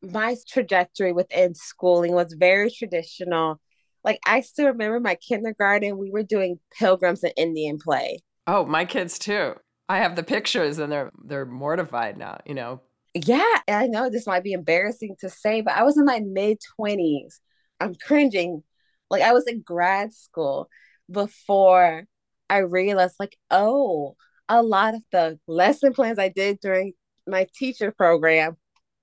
My 0.02 0.36
trajectory 0.48 1.12
within 1.12 1.54
schooling 1.54 2.12
was 2.12 2.32
very 2.32 2.70
traditional. 2.70 3.60
Like, 4.02 4.18
I 4.26 4.40
still 4.40 4.68
remember 4.68 4.98
my 4.98 5.16
kindergarten, 5.16 5.98
we 5.98 6.10
were 6.10 6.22
doing 6.22 6.58
pilgrims 6.78 7.22
and 7.22 7.34
Indian 7.36 7.78
play. 7.78 8.20
Oh, 8.46 8.64
my 8.64 8.84
kids 8.84 9.18
too. 9.18 9.54
I 9.88 9.98
have 9.98 10.16
the 10.16 10.22
pictures 10.22 10.78
and 10.78 10.90
they're 10.90 11.10
they're 11.24 11.44
mortified 11.44 12.16
now, 12.16 12.38
you 12.46 12.54
know. 12.54 12.80
Yeah, 13.12 13.58
I 13.68 13.88
know 13.88 14.08
this 14.08 14.26
might 14.26 14.44
be 14.44 14.52
embarrassing 14.52 15.16
to 15.20 15.28
say, 15.28 15.62
but 15.62 15.74
I 15.74 15.82
was 15.82 15.98
in 15.98 16.04
my 16.04 16.20
mid 16.20 16.58
20s. 16.78 17.40
I'm 17.80 17.94
cringing 17.96 18.62
like 19.10 19.22
I 19.22 19.32
was 19.32 19.46
in 19.48 19.62
grad 19.62 20.12
school 20.14 20.68
before 21.10 22.04
I 22.48 22.58
realized 22.58 23.16
like, 23.18 23.36
oh, 23.50 24.16
a 24.48 24.62
lot 24.62 24.94
of 24.94 25.02
the 25.12 25.38
lesson 25.48 25.92
plans 25.92 26.18
I 26.18 26.28
did 26.28 26.60
during 26.60 26.92
my 27.26 27.46
teacher 27.54 27.90
program 27.90 28.56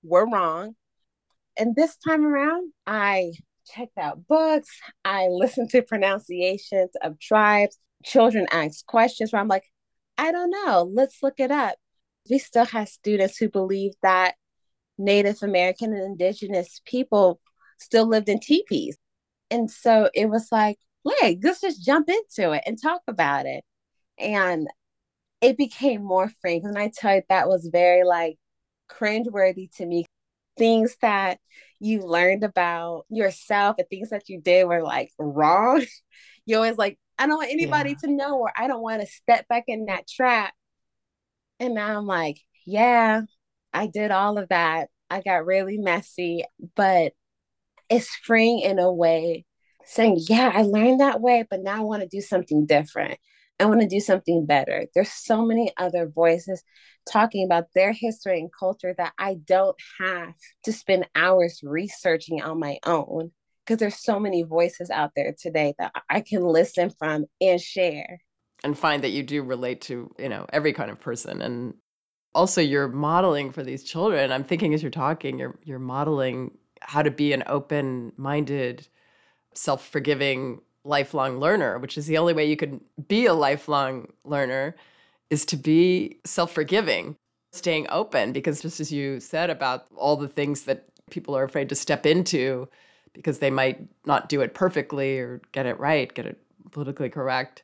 were 0.03 0.25
wrong. 0.29 0.75
And 1.59 1.75
this 1.75 1.97
time 1.97 2.25
around, 2.25 2.71
I 2.85 3.33
checked 3.67 3.97
out 3.97 4.27
books, 4.27 4.69
I 5.03 5.27
listened 5.29 5.69
to 5.71 5.81
pronunciations 5.81 6.91
of 7.01 7.19
tribes. 7.19 7.77
Children 8.05 8.47
asked 8.51 8.85
questions 8.85 9.31
where 9.31 9.41
I'm 9.41 9.47
like, 9.47 9.65
I 10.17 10.31
don't 10.31 10.51
know, 10.51 10.89
let's 10.93 11.21
look 11.21 11.39
it 11.39 11.51
up. 11.51 11.75
We 12.29 12.39
still 12.39 12.65
have 12.65 12.89
students 12.89 13.37
who 13.37 13.49
believe 13.49 13.93
that 14.03 14.35
Native 14.97 15.43
American 15.43 15.93
and 15.93 16.03
Indigenous 16.03 16.81
people 16.85 17.39
still 17.79 18.07
lived 18.07 18.29
in 18.29 18.39
teepees. 18.39 18.97
And 19.49 19.69
so 19.69 20.09
it 20.13 20.29
was 20.29 20.49
like, 20.51 20.77
like, 21.03 21.39
let's 21.43 21.61
just 21.61 21.85
jump 21.85 22.09
into 22.09 22.51
it 22.51 22.63
and 22.65 22.81
talk 22.81 23.01
about 23.07 23.45
it. 23.45 23.63
And 24.17 24.67
it 25.41 25.57
became 25.57 26.03
more 26.03 26.31
frank. 26.41 26.63
And 26.63 26.77
I 26.77 26.91
tell 26.93 27.15
you, 27.15 27.21
that 27.29 27.47
was 27.47 27.69
very 27.71 28.03
like 28.03 28.37
cringeworthy 28.89 29.69
to 29.77 29.85
me. 29.85 30.05
Things 30.57 30.95
that 31.01 31.39
you 31.79 32.01
learned 32.01 32.43
about 32.43 33.05
yourself 33.09 33.75
and 33.77 33.87
things 33.89 34.09
that 34.09 34.29
you 34.29 34.41
did 34.41 34.65
were 34.67 34.83
like 34.83 35.11
wrong. 35.19 35.85
you 36.45 36.55
always 36.55 36.77
like, 36.77 36.99
I 37.19 37.27
don't 37.27 37.37
want 37.37 37.51
anybody 37.51 37.91
yeah. 37.91 38.07
to 38.07 38.11
know, 38.11 38.39
or 38.39 38.51
I 38.55 38.67
don't 38.67 38.81
want 38.81 39.01
to 39.01 39.07
step 39.07 39.47
back 39.47 39.65
in 39.67 39.85
that 39.85 40.07
trap. 40.07 40.53
And 41.59 41.73
now 41.73 41.97
I'm 41.97 42.05
like, 42.05 42.39
yeah, 42.65 43.21
I 43.73 43.87
did 43.87 44.11
all 44.11 44.37
of 44.37 44.49
that. 44.49 44.89
I 45.09 45.21
got 45.21 45.45
really 45.45 45.77
messy, 45.77 46.43
but 46.75 47.13
it's 47.89 48.13
freeing 48.15 48.59
in 48.59 48.79
a 48.79 48.91
way 48.91 49.45
saying, 49.85 50.19
yeah, 50.27 50.51
I 50.53 50.63
learned 50.63 50.99
that 50.99 51.21
way, 51.21 51.45
but 51.49 51.61
now 51.61 51.77
I 51.77 51.83
want 51.83 52.01
to 52.01 52.07
do 52.07 52.21
something 52.21 52.65
different. 52.65 53.19
I 53.59 53.65
want 53.65 53.81
to 53.81 53.87
do 53.87 53.99
something 53.99 54.45
better. 54.45 54.85
There's 54.93 55.11
so 55.11 55.45
many 55.45 55.71
other 55.77 56.07
voices 56.07 56.61
talking 57.09 57.45
about 57.45 57.65
their 57.73 57.91
history 57.91 58.39
and 58.39 58.49
culture 58.57 58.93
that 58.97 59.13
I 59.17 59.35
don't 59.45 59.75
have 59.99 60.33
to 60.65 60.73
spend 60.73 61.07
hours 61.15 61.61
researching 61.63 62.41
on 62.41 62.59
my 62.59 62.77
own 62.85 63.31
because 63.65 63.79
there's 63.79 64.03
so 64.03 64.19
many 64.19 64.43
voices 64.43 64.89
out 64.89 65.11
there 65.15 65.33
today 65.39 65.73
that 65.79 65.91
I 66.09 66.21
can 66.21 66.43
listen 66.43 66.91
from 66.97 67.25
and 67.41 67.59
share. 67.59 68.19
And 68.63 68.77
find 68.77 69.03
that 69.03 69.09
you 69.09 69.23
do 69.23 69.43
relate 69.43 69.81
to, 69.81 70.13
you 70.17 70.29
know, 70.29 70.45
every 70.51 70.73
kind 70.73 70.89
of 70.89 70.99
person. 70.99 71.41
And 71.41 71.73
also 72.33 72.61
you're 72.61 72.87
modeling 72.87 73.51
for 73.51 73.63
these 73.63 73.83
children. 73.83 74.31
I'm 74.31 74.43
thinking 74.43 74.73
as 74.73 74.81
you're 74.81 74.91
talking, 74.91 75.39
you're 75.39 75.59
you're 75.63 75.79
modeling 75.79 76.57
how 76.81 77.01
to 77.01 77.11
be 77.11 77.33
an 77.33 77.43
open 77.47 78.13
minded, 78.17 78.87
self 79.53 79.87
forgiving, 79.87 80.61
lifelong 80.87 81.39
learner, 81.39 81.77
which 81.77 81.97
is 81.97 82.07
the 82.07 82.17
only 82.17 82.33
way 82.33 82.45
you 82.45 82.57
can 82.57 82.81
be 83.07 83.25
a 83.25 83.33
lifelong 83.33 84.11
learner 84.23 84.75
is 85.29 85.45
to 85.45 85.57
be 85.57 86.19
self 86.25 86.51
forgiving, 86.51 87.15
staying 87.51 87.87
open. 87.89 88.31
Because 88.31 88.61
just 88.61 88.79
as 88.79 88.91
you 88.91 89.19
said 89.19 89.49
about 89.49 89.85
all 89.95 90.15
the 90.15 90.27
things 90.27 90.63
that 90.63 90.85
people 91.09 91.35
are 91.35 91.43
afraid 91.43 91.69
to 91.69 91.75
step 91.75 92.05
into 92.05 92.67
because 93.13 93.39
they 93.39 93.49
might 93.49 93.79
not 94.05 94.29
do 94.29 94.41
it 94.41 94.53
perfectly 94.53 95.19
or 95.19 95.41
get 95.51 95.65
it 95.65 95.79
right, 95.79 96.13
get 96.13 96.25
it 96.25 96.39
politically 96.71 97.09
correct. 97.09 97.63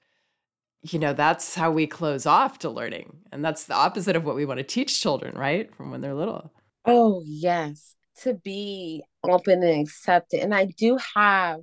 You 0.82 1.00
know, 1.00 1.14
that's 1.14 1.56
how 1.56 1.72
we 1.72 1.88
close 1.88 2.26
off 2.26 2.60
to 2.60 2.70
learning. 2.70 3.18
And 3.32 3.44
that's 3.44 3.66
the 3.66 3.76
opposite 3.76 4.16
of 4.16 4.26
what 4.26 4.36
we 4.36 4.46
want 4.46 4.58
to 4.58 4.64
teach 4.64 5.02
children, 5.02 5.38
right? 5.38 5.74
From 5.76 5.92
when 5.92 6.02
they're 6.02 6.14
little. 6.14 6.52
Oh, 6.86 7.24
yes 7.26 7.96
to 8.22 8.34
be 8.34 9.04
open 9.24 9.64
and 9.64 9.82
accepted. 9.82 10.42
And 10.42 10.54
I 10.54 10.66
do 10.66 10.98
have 11.16 11.62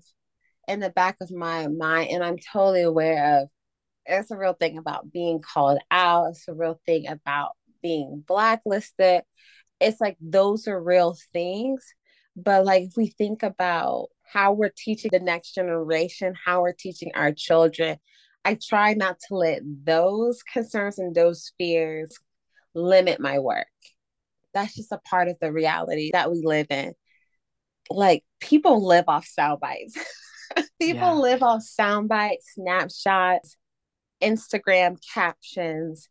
in 0.70 0.80
the 0.80 0.90
back 0.90 1.16
of 1.20 1.30
my 1.30 1.68
mind, 1.68 2.10
and 2.10 2.24
I'm 2.24 2.38
totally 2.52 2.82
aware 2.82 3.40
of 3.42 3.48
it's 4.06 4.30
a 4.30 4.36
real 4.36 4.54
thing 4.54 4.78
about 4.78 5.12
being 5.12 5.40
called 5.40 5.78
out, 5.90 6.30
it's 6.30 6.48
a 6.48 6.54
real 6.54 6.80
thing 6.86 7.08
about 7.08 7.52
being 7.82 8.24
blacklisted. 8.26 9.22
It's 9.80 10.00
like 10.00 10.16
those 10.20 10.68
are 10.68 10.82
real 10.82 11.16
things. 11.32 11.84
But 12.36 12.64
like 12.64 12.84
if 12.84 12.96
we 12.96 13.08
think 13.08 13.42
about 13.42 14.08
how 14.32 14.52
we're 14.52 14.72
teaching 14.76 15.10
the 15.12 15.20
next 15.20 15.54
generation, 15.54 16.34
how 16.44 16.62
we're 16.62 16.72
teaching 16.72 17.12
our 17.14 17.32
children, 17.32 17.98
I 18.44 18.58
try 18.62 18.94
not 18.94 19.18
to 19.28 19.36
let 19.36 19.62
those 19.84 20.42
concerns 20.42 20.98
and 20.98 21.14
those 21.14 21.52
fears 21.58 22.16
limit 22.74 23.20
my 23.20 23.38
work 23.38 23.66
that's 24.52 24.74
just 24.74 24.92
a 24.92 24.98
part 24.98 25.28
of 25.28 25.36
the 25.40 25.52
reality 25.52 26.10
that 26.12 26.30
we 26.30 26.42
live 26.44 26.66
in. 26.70 26.94
Like 27.90 28.24
people 28.40 28.86
live 28.86 29.04
off 29.08 29.26
sound 29.26 29.60
bites. 29.60 29.96
people 30.80 31.00
yeah. 31.00 31.12
live 31.12 31.42
off 31.42 31.62
sound 31.62 32.08
bites, 32.08 32.52
snapshots, 32.54 33.56
Instagram 34.22 34.96
captions. 35.12 36.08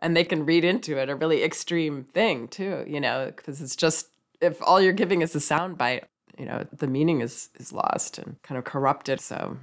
And 0.00 0.16
they 0.16 0.24
can 0.24 0.44
read 0.44 0.64
into 0.64 0.98
it 0.98 1.08
a 1.08 1.16
really 1.16 1.42
extreme 1.42 2.04
thing 2.04 2.48
too, 2.48 2.84
you 2.86 3.00
know, 3.00 3.32
because 3.34 3.62
it's 3.62 3.76
just 3.76 4.08
if 4.40 4.60
all 4.62 4.80
you're 4.80 4.92
giving 4.92 5.22
is 5.22 5.34
a 5.34 5.40
sound 5.40 5.78
bite, 5.78 6.04
you 6.38 6.44
know, 6.44 6.66
the 6.72 6.86
meaning 6.86 7.22
is 7.22 7.48
is 7.58 7.72
lost 7.72 8.18
and 8.18 8.36
kind 8.42 8.58
of 8.58 8.64
corrupted. 8.64 9.20
So 9.20 9.56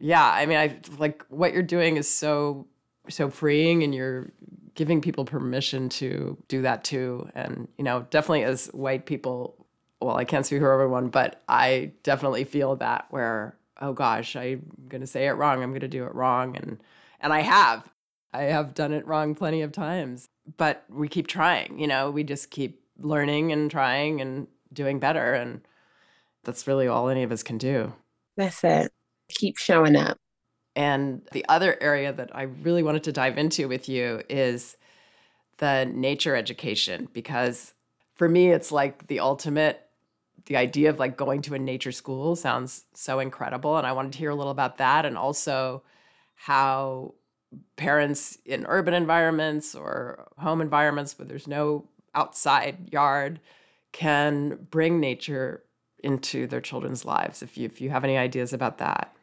yeah, 0.00 0.24
I 0.24 0.46
mean 0.46 0.58
I 0.58 0.78
like 0.98 1.24
what 1.28 1.52
you're 1.52 1.62
doing 1.62 1.96
is 1.96 2.08
so 2.08 2.66
so 3.08 3.30
freeing 3.30 3.82
and 3.84 3.94
you're 3.94 4.32
giving 4.76 5.00
people 5.00 5.24
permission 5.24 5.88
to 5.88 6.36
do 6.48 6.62
that 6.62 6.84
too. 6.84 7.28
And, 7.34 7.66
you 7.78 7.84
know, 7.84 8.06
definitely 8.10 8.44
as 8.44 8.68
white 8.68 9.06
people, 9.06 9.66
well, 10.00 10.16
I 10.16 10.24
can't 10.24 10.46
speak 10.46 10.60
for 10.60 10.70
everyone, 10.70 11.08
but 11.08 11.42
I 11.48 11.92
definitely 12.02 12.44
feel 12.44 12.76
that 12.76 13.06
where, 13.10 13.56
oh 13.80 13.92
gosh, 13.92 14.36
I'm 14.36 14.70
going 14.88 15.00
to 15.00 15.06
say 15.06 15.26
it 15.26 15.32
wrong. 15.32 15.62
I'm 15.62 15.70
going 15.70 15.80
to 15.80 15.88
do 15.88 16.04
it 16.04 16.14
wrong. 16.14 16.56
And, 16.56 16.78
and 17.20 17.32
I 17.32 17.40
have, 17.40 17.84
I 18.32 18.42
have 18.42 18.74
done 18.74 18.92
it 18.92 19.06
wrong 19.06 19.34
plenty 19.34 19.62
of 19.62 19.72
times, 19.72 20.28
but 20.56 20.84
we 20.88 21.08
keep 21.08 21.26
trying, 21.26 21.78
you 21.78 21.86
know, 21.86 22.10
we 22.10 22.24
just 22.24 22.50
keep 22.50 22.82
learning 22.98 23.52
and 23.52 23.70
trying 23.70 24.20
and 24.20 24.46
doing 24.72 24.98
better. 24.98 25.34
And 25.34 25.60
that's 26.44 26.66
really 26.66 26.88
all 26.88 27.08
any 27.08 27.22
of 27.22 27.32
us 27.32 27.42
can 27.42 27.58
do. 27.58 27.92
That's 28.36 28.62
it. 28.64 28.92
Keep 29.28 29.58
showing 29.58 29.96
up. 29.96 30.18
And 30.74 31.22
the 31.32 31.44
other 31.48 31.76
area 31.80 32.12
that 32.12 32.36
I 32.36 32.42
really 32.42 32.82
wanted 32.82 33.04
to 33.04 33.12
dive 33.12 33.38
into 33.38 33.66
with 33.68 33.88
you 33.88 34.22
is 34.28 34.76
the 35.58 35.86
nature 35.86 36.36
education, 36.36 37.08
because 37.12 37.72
for 38.14 38.28
me, 38.28 38.50
it's 38.50 38.70
like 38.70 39.06
the 39.06 39.20
ultimate. 39.20 39.85
The 40.46 40.56
idea 40.56 40.90
of 40.90 40.98
like 40.98 41.16
going 41.16 41.42
to 41.42 41.54
a 41.54 41.58
nature 41.58 41.92
school 41.92 42.36
sounds 42.36 42.84
so 42.94 43.18
incredible. 43.18 43.76
And 43.76 43.86
I 43.86 43.92
wanted 43.92 44.12
to 44.12 44.18
hear 44.18 44.30
a 44.30 44.34
little 44.34 44.52
about 44.52 44.78
that 44.78 45.04
and 45.04 45.16
also 45.18 45.82
how 46.34 47.14
parents 47.76 48.38
in 48.44 48.66
urban 48.66 48.94
environments 48.94 49.74
or 49.74 50.28
home 50.38 50.60
environments 50.60 51.18
where 51.18 51.26
there's 51.26 51.46
no 51.46 51.88
outside 52.14 52.88
yard 52.92 53.40
can 53.92 54.58
bring 54.70 55.00
nature 55.00 55.62
into 56.02 56.46
their 56.46 56.60
children's 56.60 57.04
lives 57.04 57.42
if 57.42 57.56
you 57.56 57.66
if 57.66 57.80
you 57.80 57.90
have 57.90 58.04
any 58.04 58.16
ideas 58.16 58.52
about 58.52 58.78
that 58.78 59.14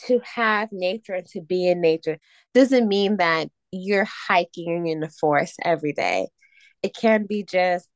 to 0.00 0.20
have 0.24 0.68
nature 0.72 1.14
and 1.14 1.26
to 1.26 1.40
be 1.40 1.68
in 1.68 1.80
nature 1.80 2.18
doesn't 2.52 2.88
mean 2.88 3.16
that 3.16 3.48
you're 3.70 4.08
hiking 4.28 4.86
in 4.86 5.00
the 5.00 5.08
forest 5.08 5.56
every 5.64 5.92
day 5.92 6.26
it 6.82 6.94
can 6.94 7.26
be 7.26 7.44
just 7.44 7.88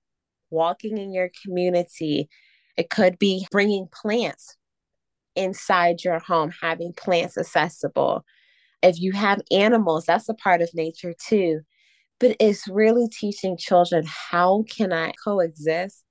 walking 0.50 0.98
in 0.98 1.12
your 1.12 1.30
community 1.44 2.28
it 2.76 2.90
could 2.90 3.18
be 3.18 3.46
bringing 3.50 3.88
plants 3.92 4.56
inside 5.36 6.04
your 6.04 6.18
home 6.18 6.52
having 6.60 6.92
plants 6.92 7.38
accessible. 7.38 8.24
If 8.82 9.00
you 9.00 9.12
have 9.12 9.42
animals 9.50 10.04
that's 10.06 10.28
a 10.28 10.34
part 10.34 10.62
of 10.62 10.70
nature 10.74 11.14
too 11.26 11.60
but 12.18 12.36
it's 12.38 12.68
really 12.68 13.08
teaching 13.08 13.56
children 13.56 14.04
how 14.06 14.64
can 14.70 14.92
i 14.92 15.12
coexist 15.24 16.04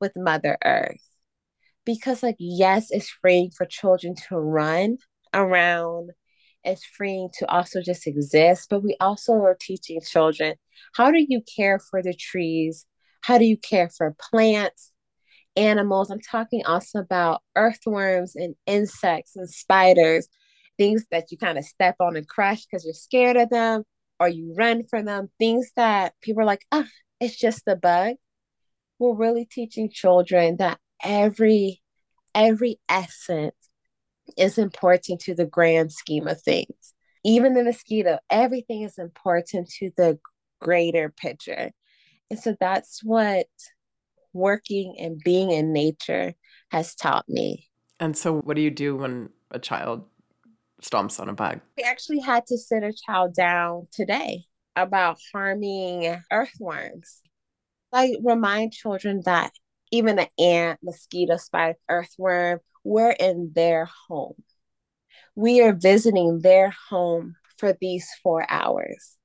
with 0.00 0.12
mother 0.16 0.58
earth? 0.64 1.00
Because 1.84 2.22
like 2.22 2.36
yes 2.38 2.88
it's 2.90 3.10
freeing 3.10 3.50
for 3.50 3.66
children 3.66 4.14
to 4.28 4.36
run 4.38 4.98
around. 5.34 6.10
It's 6.64 6.84
freeing 6.84 7.30
to 7.38 7.46
also 7.48 7.80
just 7.82 8.06
exist 8.06 8.68
but 8.70 8.82
we 8.82 8.96
also 9.00 9.32
are 9.34 9.56
teaching 9.60 10.00
children 10.00 10.54
how 10.94 11.10
do 11.10 11.24
you 11.26 11.42
care 11.56 11.78
for 11.78 12.02
the 12.02 12.14
trees? 12.14 12.86
How 13.22 13.38
do 13.38 13.44
you 13.44 13.56
care 13.56 13.90
for 13.90 14.14
plants 14.30 14.89
animals 15.56 16.10
i'm 16.10 16.20
talking 16.20 16.64
also 16.64 16.98
about 16.98 17.42
earthworms 17.56 18.36
and 18.36 18.54
insects 18.66 19.36
and 19.36 19.48
spiders 19.50 20.28
things 20.78 21.04
that 21.10 21.30
you 21.30 21.36
kind 21.36 21.58
of 21.58 21.64
step 21.64 21.96
on 22.00 22.16
and 22.16 22.28
crush 22.28 22.64
because 22.64 22.84
you're 22.84 22.94
scared 22.94 23.36
of 23.36 23.50
them 23.50 23.82
or 24.18 24.28
you 24.28 24.54
run 24.56 24.84
from 24.86 25.04
them 25.04 25.28
things 25.38 25.70
that 25.76 26.14
people 26.22 26.42
are 26.42 26.46
like 26.46 26.64
oh, 26.72 26.86
it's 27.20 27.36
just 27.36 27.62
a 27.66 27.76
bug 27.76 28.14
we're 28.98 29.14
really 29.14 29.44
teaching 29.44 29.90
children 29.90 30.56
that 30.58 30.78
every 31.02 31.80
every 32.34 32.78
essence 32.88 33.54
is 34.36 34.58
important 34.58 35.20
to 35.22 35.34
the 35.34 35.46
grand 35.46 35.92
scheme 35.92 36.28
of 36.28 36.40
things. 36.40 36.94
Even 37.24 37.54
the 37.54 37.64
mosquito, 37.64 38.18
everything 38.30 38.82
is 38.82 38.98
important 38.98 39.68
to 39.78 39.90
the 39.96 40.18
greater 40.60 41.10
picture. 41.10 41.70
And 42.30 42.38
so 42.38 42.56
that's 42.60 43.02
what 43.02 43.46
working 44.32 44.96
and 44.98 45.20
being 45.24 45.50
in 45.50 45.72
nature 45.72 46.34
has 46.70 46.94
taught 46.94 47.28
me. 47.28 47.68
And 47.98 48.16
so, 48.16 48.38
what 48.38 48.56
do 48.56 48.62
you 48.62 48.70
do 48.70 48.96
when 48.96 49.30
a 49.50 49.58
child 49.58 50.04
stomps 50.82 51.20
on 51.20 51.28
a 51.28 51.32
bug? 51.32 51.60
We 51.76 51.84
actually 51.84 52.20
had 52.20 52.46
to 52.46 52.58
sit 52.58 52.82
a 52.82 52.92
child 52.92 53.34
down 53.34 53.88
today 53.92 54.44
about 54.76 55.18
harming 55.32 56.16
earthworms. 56.32 57.20
I 57.92 58.14
remind 58.22 58.72
children 58.72 59.22
that 59.24 59.52
even 59.90 60.18
an 60.18 60.28
ant, 60.38 60.80
mosquito, 60.82 61.36
spider, 61.36 61.78
earthworm, 61.88 62.60
we're 62.84 63.10
in 63.10 63.52
their 63.54 63.88
home. 64.08 64.42
We 65.34 65.60
are 65.62 65.72
visiting 65.72 66.40
their 66.40 66.72
home 66.88 67.34
for 67.58 67.76
these 67.80 68.08
four 68.22 68.46
hours. 68.48 69.16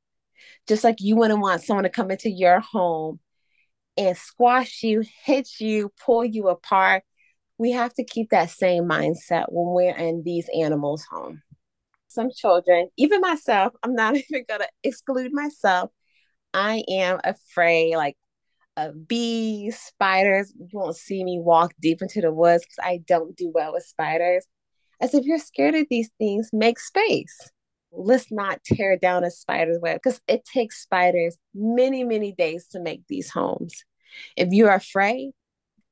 Just 0.67 0.83
like 0.83 0.97
you 1.00 1.15
wouldn't 1.15 1.41
want 1.41 1.63
someone 1.63 1.83
to 1.83 1.89
come 1.89 2.12
into 2.12 2.29
your 2.29 2.59
home 2.59 3.19
and 3.97 4.17
squash 4.17 4.83
you, 4.83 5.03
hit 5.23 5.59
you, 5.59 5.91
pull 6.03 6.25
you 6.25 6.47
apart. 6.49 7.03
We 7.57 7.71
have 7.71 7.93
to 7.95 8.03
keep 8.03 8.31
that 8.31 8.49
same 8.49 8.83
mindset 8.83 9.45
when 9.49 9.73
we're 9.73 9.95
in 9.95 10.23
these 10.23 10.49
animals' 10.53 11.05
home. 11.09 11.41
Some 12.07 12.29
children, 12.35 12.89
even 12.97 13.21
myself, 13.21 13.73
I'm 13.83 13.95
not 13.95 14.15
even 14.29 14.45
gonna 14.47 14.67
exclude 14.83 15.31
myself. 15.33 15.91
I 16.53 16.83
am 16.89 17.19
afraid, 17.23 17.95
like 17.95 18.17
of 18.77 19.07
bees, 19.07 19.79
spiders. 19.79 20.53
You 20.57 20.67
won't 20.73 20.95
see 20.95 21.23
me 21.23 21.39
walk 21.39 21.73
deep 21.81 22.01
into 22.01 22.21
the 22.21 22.31
woods 22.31 22.63
because 22.63 22.79
I 22.83 23.01
don't 23.07 23.35
do 23.35 23.51
well 23.53 23.73
with 23.73 23.83
spiders. 23.83 24.45
As 25.01 25.13
if 25.13 25.25
you're 25.25 25.39
scared 25.39 25.75
of 25.75 25.87
these 25.89 26.09
things, 26.17 26.49
make 26.53 26.79
space. 26.79 27.51
Let's 27.98 28.31
not 28.31 28.64
tear 28.64 28.98
down 28.98 29.24
a 29.24 29.31
spider's 29.31 29.79
web 29.81 30.00
because 30.01 30.20
it 30.27 30.46
takes 30.46 30.81
spiders 30.81 31.38
many, 31.53 32.03
many 32.03 32.31
days 32.34 32.68
to 32.70 32.79
make 32.79 33.03
these 33.08 33.29
homes. 33.29 33.84
If 34.36 34.50
you're 34.51 34.74
afraid, 34.74 35.31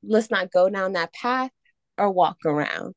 let's 0.02 0.30
not 0.30 0.52
go 0.52 0.68
down 0.68 0.92
that 0.92 1.12
path 1.12 1.50
or 1.98 2.10
walk 2.10 2.38
around. 2.44 2.94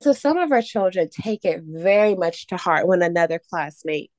So 0.00 0.12
some 0.12 0.38
of 0.38 0.52
our 0.52 0.62
children 0.62 1.08
take 1.10 1.44
it 1.44 1.62
very 1.64 2.14
much 2.14 2.46
to 2.48 2.56
heart 2.56 2.86
when 2.86 3.02
another 3.02 3.40
classmate, 3.50 4.10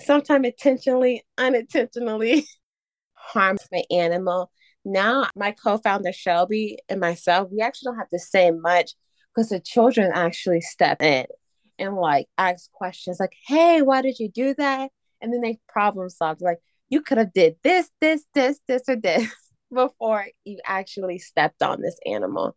sometimes 0.00 0.46
intentionally, 0.46 1.24
unintentionally, 1.36 2.46
harms 3.12 3.66
my 3.70 3.82
animal. 3.90 4.50
Now, 4.84 5.26
my 5.36 5.52
co 5.52 5.76
founder 5.78 6.12
Shelby 6.12 6.78
and 6.88 7.00
myself, 7.00 7.48
we 7.50 7.60
actually 7.60 7.90
don't 7.90 7.98
have 7.98 8.08
to 8.10 8.18
say 8.18 8.50
much 8.50 8.92
because 9.34 9.50
the 9.50 9.60
children 9.60 10.10
actually 10.14 10.62
step 10.62 11.02
in 11.02 11.26
and 11.78 11.94
like 11.94 12.26
ask 12.36 12.70
questions 12.72 13.18
like, 13.20 13.34
hey, 13.46 13.82
why 13.82 14.02
did 14.02 14.18
you 14.18 14.28
do 14.28 14.54
that? 14.58 14.90
And 15.20 15.32
then 15.32 15.40
they 15.40 15.58
problem 15.68 16.08
solve 16.08 16.40
like, 16.40 16.58
you 16.88 17.02
could 17.02 17.18
have 17.18 17.32
did 17.32 17.56
this, 17.62 17.90
this, 18.00 18.24
this, 18.34 18.60
this, 18.66 18.82
or 18.88 18.96
this 18.96 19.30
before 19.74 20.26
you 20.44 20.58
actually 20.64 21.18
stepped 21.18 21.62
on 21.62 21.80
this 21.82 21.98
animal. 22.06 22.56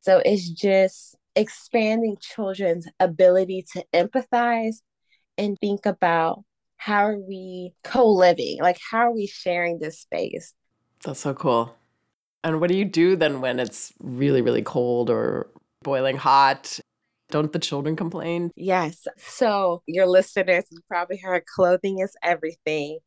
So 0.00 0.22
it's 0.24 0.48
just 0.48 1.16
expanding 1.36 2.16
children's 2.20 2.86
ability 2.98 3.64
to 3.72 3.84
empathize 3.92 4.76
and 5.38 5.56
think 5.60 5.86
about 5.86 6.44
how 6.76 7.06
are 7.06 7.18
we 7.18 7.72
co-living 7.84 8.58
like 8.60 8.78
how 8.90 8.98
are 8.98 9.12
we 9.12 9.26
sharing 9.26 9.78
this 9.78 10.00
space 10.00 10.54
that's 11.04 11.20
so 11.20 11.34
cool 11.34 11.74
and 12.42 12.60
what 12.60 12.68
do 12.68 12.76
you 12.76 12.84
do 12.84 13.16
then 13.16 13.40
when 13.40 13.60
it's 13.60 13.92
really 14.00 14.42
really 14.42 14.62
cold 14.62 15.08
or 15.10 15.50
boiling 15.82 16.16
hot 16.16 16.80
don't 17.30 17.52
the 17.52 17.58
children 17.58 17.96
complain 17.96 18.50
yes 18.56 19.06
so 19.16 19.82
your 19.86 20.06
listeners 20.06 20.64
you 20.70 20.80
probably 20.88 21.16
heard 21.16 21.42
clothing 21.46 21.98
is 22.00 22.14
everything 22.22 22.98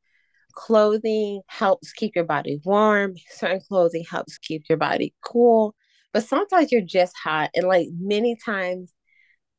clothing 0.53 1.41
helps 1.47 1.91
keep 1.91 2.15
your 2.15 2.25
body 2.25 2.59
warm 2.63 3.13
certain 3.29 3.61
clothing 3.67 4.03
helps 4.09 4.37
keep 4.37 4.63
your 4.69 4.77
body 4.77 5.13
cool 5.21 5.75
but 6.13 6.23
sometimes 6.23 6.71
you're 6.71 6.81
just 6.81 7.15
hot 7.21 7.49
and 7.55 7.67
like 7.67 7.87
many 7.99 8.37
times 8.45 8.93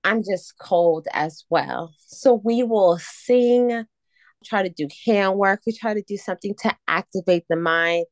i'm 0.05 0.23
just 0.23 0.55
cold 0.59 1.07
as 1.13 1.45
well 1.51 1.93
so 2.07 2.41
we 2.45 2.63
will 2.63 2.99
sing 3.01 3.85
try 4.45 4.63
to 4.63 4.69
do 4.69 4.89
hand 5.07 5.37
work. 5.37 5.63
We 5.67 5.73
try 5.73 5.95
to 5.95 6.03
do 6.03 6.17
something 6.17 6.55
to 6.61 6.75
activate 6.87 7.45
the 7.49 7.57
mind. 7.57 8.07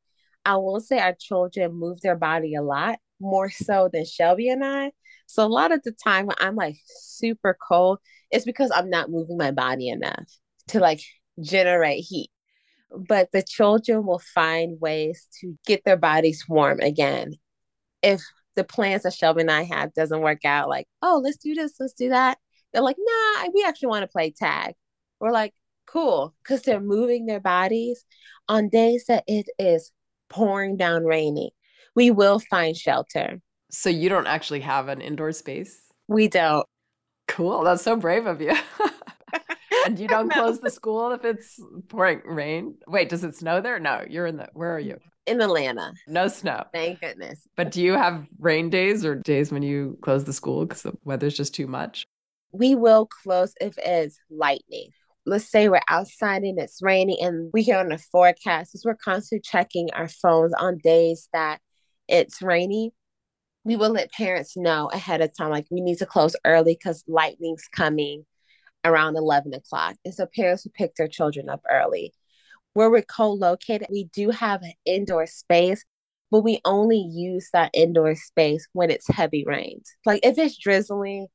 I 0.44 0.56
will 0.56 0.80
say 0.80 0.98
our 0.98 1.14
children 1.18 1.74
move 1.74 2.00
their 2.00 2.16
body 2.16 2.54
a 2.54 2.62
lot 2.62 2.98
more 3.20 3.50
so 3.50 3.88
than 3.92 4.04
Shelby 4.04 4.48
and 4.48 4.64
I. 4.64 4.90
So 5.32 5.46
a 5.46 5.48
lot 5.48 5.72
of 5.72 5.82
the 5.82 5.92
time 5.92 6.26
when 6.26 6.36
I'm 6.40 6.56
like 6.56 6.76
super 6.84 7.56
cold, 7.66 8.00
it's 8.30 8.44
because 8.44 8.70
I'm 8.70 8.90
not 8.90 9.08
moving 9.10 9.38
my 9.38 9.50
body 9.50 9.88
enough 9.88 10.28
to 10.68 10.78
like 10.78 11.00
generate 11.40 12.04
heat. 12.04 12.30
But 12.94 13.32
the 13.32 13.42
children 13.42 14.04
will 14.04 14.20
find 14.34 14.78
ways 14.78 15.26
to 15.40 15.56
get 15.66 15.86
their 15.86 15.96
bodies 15.96 16.44
warm 16.46 16.80
again. 16.80 17.32
If 18.02 18.20
the 18.56 18.64
plans 18.64 19.04
that 19.04 19.14
Shelby 19.14 19.40
and 19.40 19.50
I 19.50 19.62
have 19.62 19.94
doesn't 19.94 20.20
work 20.20 20.44
out, 20.44 20.68
like, 20.68 20.86
oh, 21.00 21.22
let's 21.24 21.38
do 21.38 21.54
this, 21.54 21.76
let's 21.80 21.94
do 21.94 22.10
that. 22.10 22.36
They're 22.74 22.82
like, 22.82 22.98
nah, 22.98 23.48
we 23.54 23.64
actually 23.66 23.88
want 23.88 24.02
to 24.02 24.08
play 24.08 24.34
tag. 24.36 24.74
We're 25.18 25.32
like, 25.32 25.54
cool 25.86 26.34
because 26.42 26.60
they're 26.60 26.78
moving 26.78 27.24
their 27.24 27.40
bodies 27.40 28.04
on 28.50 28.68
days 28.68 29.06
that 29.08 29.24
it 29.26 29.46
is 29.58 29.92
pouring 30.28 30.76
down 30.76 31.04
raining. 31.04 31.50
We 31.96 32.10
will 32.10 32.38
find 32.38 32.76
shelter. 32.76 33.40
So 33.72 33.88
you 33.88 34.08
don't 34.08 34.26
actually 34.26 34.60
have 34.60 34.88
an 34.88 35.00
indoor 35.00 35.32
space? 35.32 35.80
We 36.08 36.28
don't. 36.28 36.66
Cool. 37.26 37.64
That's 37.64 37.82
so 37.82 37.96
brave 37.96 38.26
of 38.26 38.40
you. 38.40 38.54
and 39.86 39.98
you 39.98 40.06
don't 40.06 40.30
close 40.32 40.60
the 40.60 40.70
school 40.70 41.12
if 41.12 41.24
it's 41.24 41.58
pouring 41.88 42.20
rain? 42.24 42.76
Wait, 42.86 43.08
does 43.08 43.24
it 43.24 43.34
snow 43.34 43.60
there? 43.60 43.78
No, 43.78 44.04
you're 44.08 44.26
in 44.26 44.36
the 44.36 44.48
where 44.52 44.74
are 44.74 44.80
you? 44.80 44.98
In 45.26 45.40
Atlanta. 45.40 45.94
No 46.06 46.28
snow. 46.28 46.64
Thank 46.72 47.00
goodness. 47.00 47.46
But 47.56 47.70
do 47.70 47.80
you 47.80 47.92
have 47.92 48.26
rain 48.38 48.68
days 48.68 49.04
or 49.04 49.14
days 49.14 49.50
when 49.50 49.62
you 49.62 49.96
close 50.02 50.24
the 50.24 50.32
school 50.32 50.66
because 50.66 50.82
the 50.82 50.92
weather's 51.04 51.36
just 51.36 51.54
too 51.54 51.66
much? 51.66 52.06
We 52.52 52.74
will 52.74 53.06
close 53.06 53.54
if 53.60 53.74
it's 53.78 54.18
lightning 54.30 54.90
let's 55.24 55.48
say 55.48 55.68
we're 55.68 55.80
outside 55.88 56.42
and 56.42 56.58
it's 56.58 56.82
raining 56.82 57.16
and 57.20 57.50
we 57.52 57.62
hear 57.62 57.78
on 57.78 57.88
the 57.88 57.98
forecast 57.98 58.72
because 58.72 58.84
we're 58.84 58.96
constantly 58.96 59.40
checking 59.40 59.88
our 59.92 60.08
phones 60.08 60.52
on 60.54 60.78
days 60.82 61.28
that 61.32 61.60
it's 62.08 62.42
rainy 62.42 62.92
we 63.64 63.76
will 63.76 63.90
let 63.90 64.12
parents 64.12 64.56
know 64.56 64.88
ahead 64.92 65.20
of 65.20 65.36
time 65.36 65.50
like 65.50 65.66
we 65.70 65.80
need 65.80 65.98
to 65.98 66.06
close 66.06 66.34
early 66.44 66.74
because 66.74 67.04
lightning's 67.06 67.68
coming 67.68 68.24
around 68.84 69.16
11 69.16 69.54
o'clock. 69.54 69.96
And 70.04 70.12
so 70.12 70.26
parents 70.26 70.64
will 70.64 70.72
pick 70.74 70.96
their 70.96 71.08
children 71.08 71.48
up 71.48 71.62
early. 71.70 72.12
Where 72.74 72.90
we're 72.90 73.02
co-located 73.02 73.88
we 73.90 74.04
do 74.12 74.30
have 74.30 74.62
an 74.62 74.72
indoor 74.84 75.26
space 75.26 75.84
but 76.30 76.40
we 76.40 76.60
only 76.64 76.96
use 76.96 77.50
that 77.52 77.70
indoor 77.74 78.14
space 78.14 78.66
when 78.72 78.90
it's 78.90 79.06
heavy 79.06 79.44
rains. 79.46 79.94
Like 80.06 80.20
if 80.24 80.38
it's 80.38 80.56
drizzling 80.56 81.26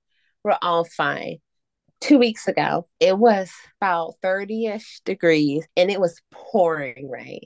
we're 0.44 0.58
all 0.62 0.86
fine. 0.86 1.38
Two 2.00 2.20
weeks 2.20 2.48
ago, 2.48 2.88
it 3.00 3.18
was 3.18 3.52
about 3.82 4.14
30 4.22 4.68
ish 4.68 5.02
degrees 5.04 5.68
and 5.76 5.90
it 5.92 6.00
was 6.00 6.22
pouring 6.32 7.10
rain. 7.10 7.42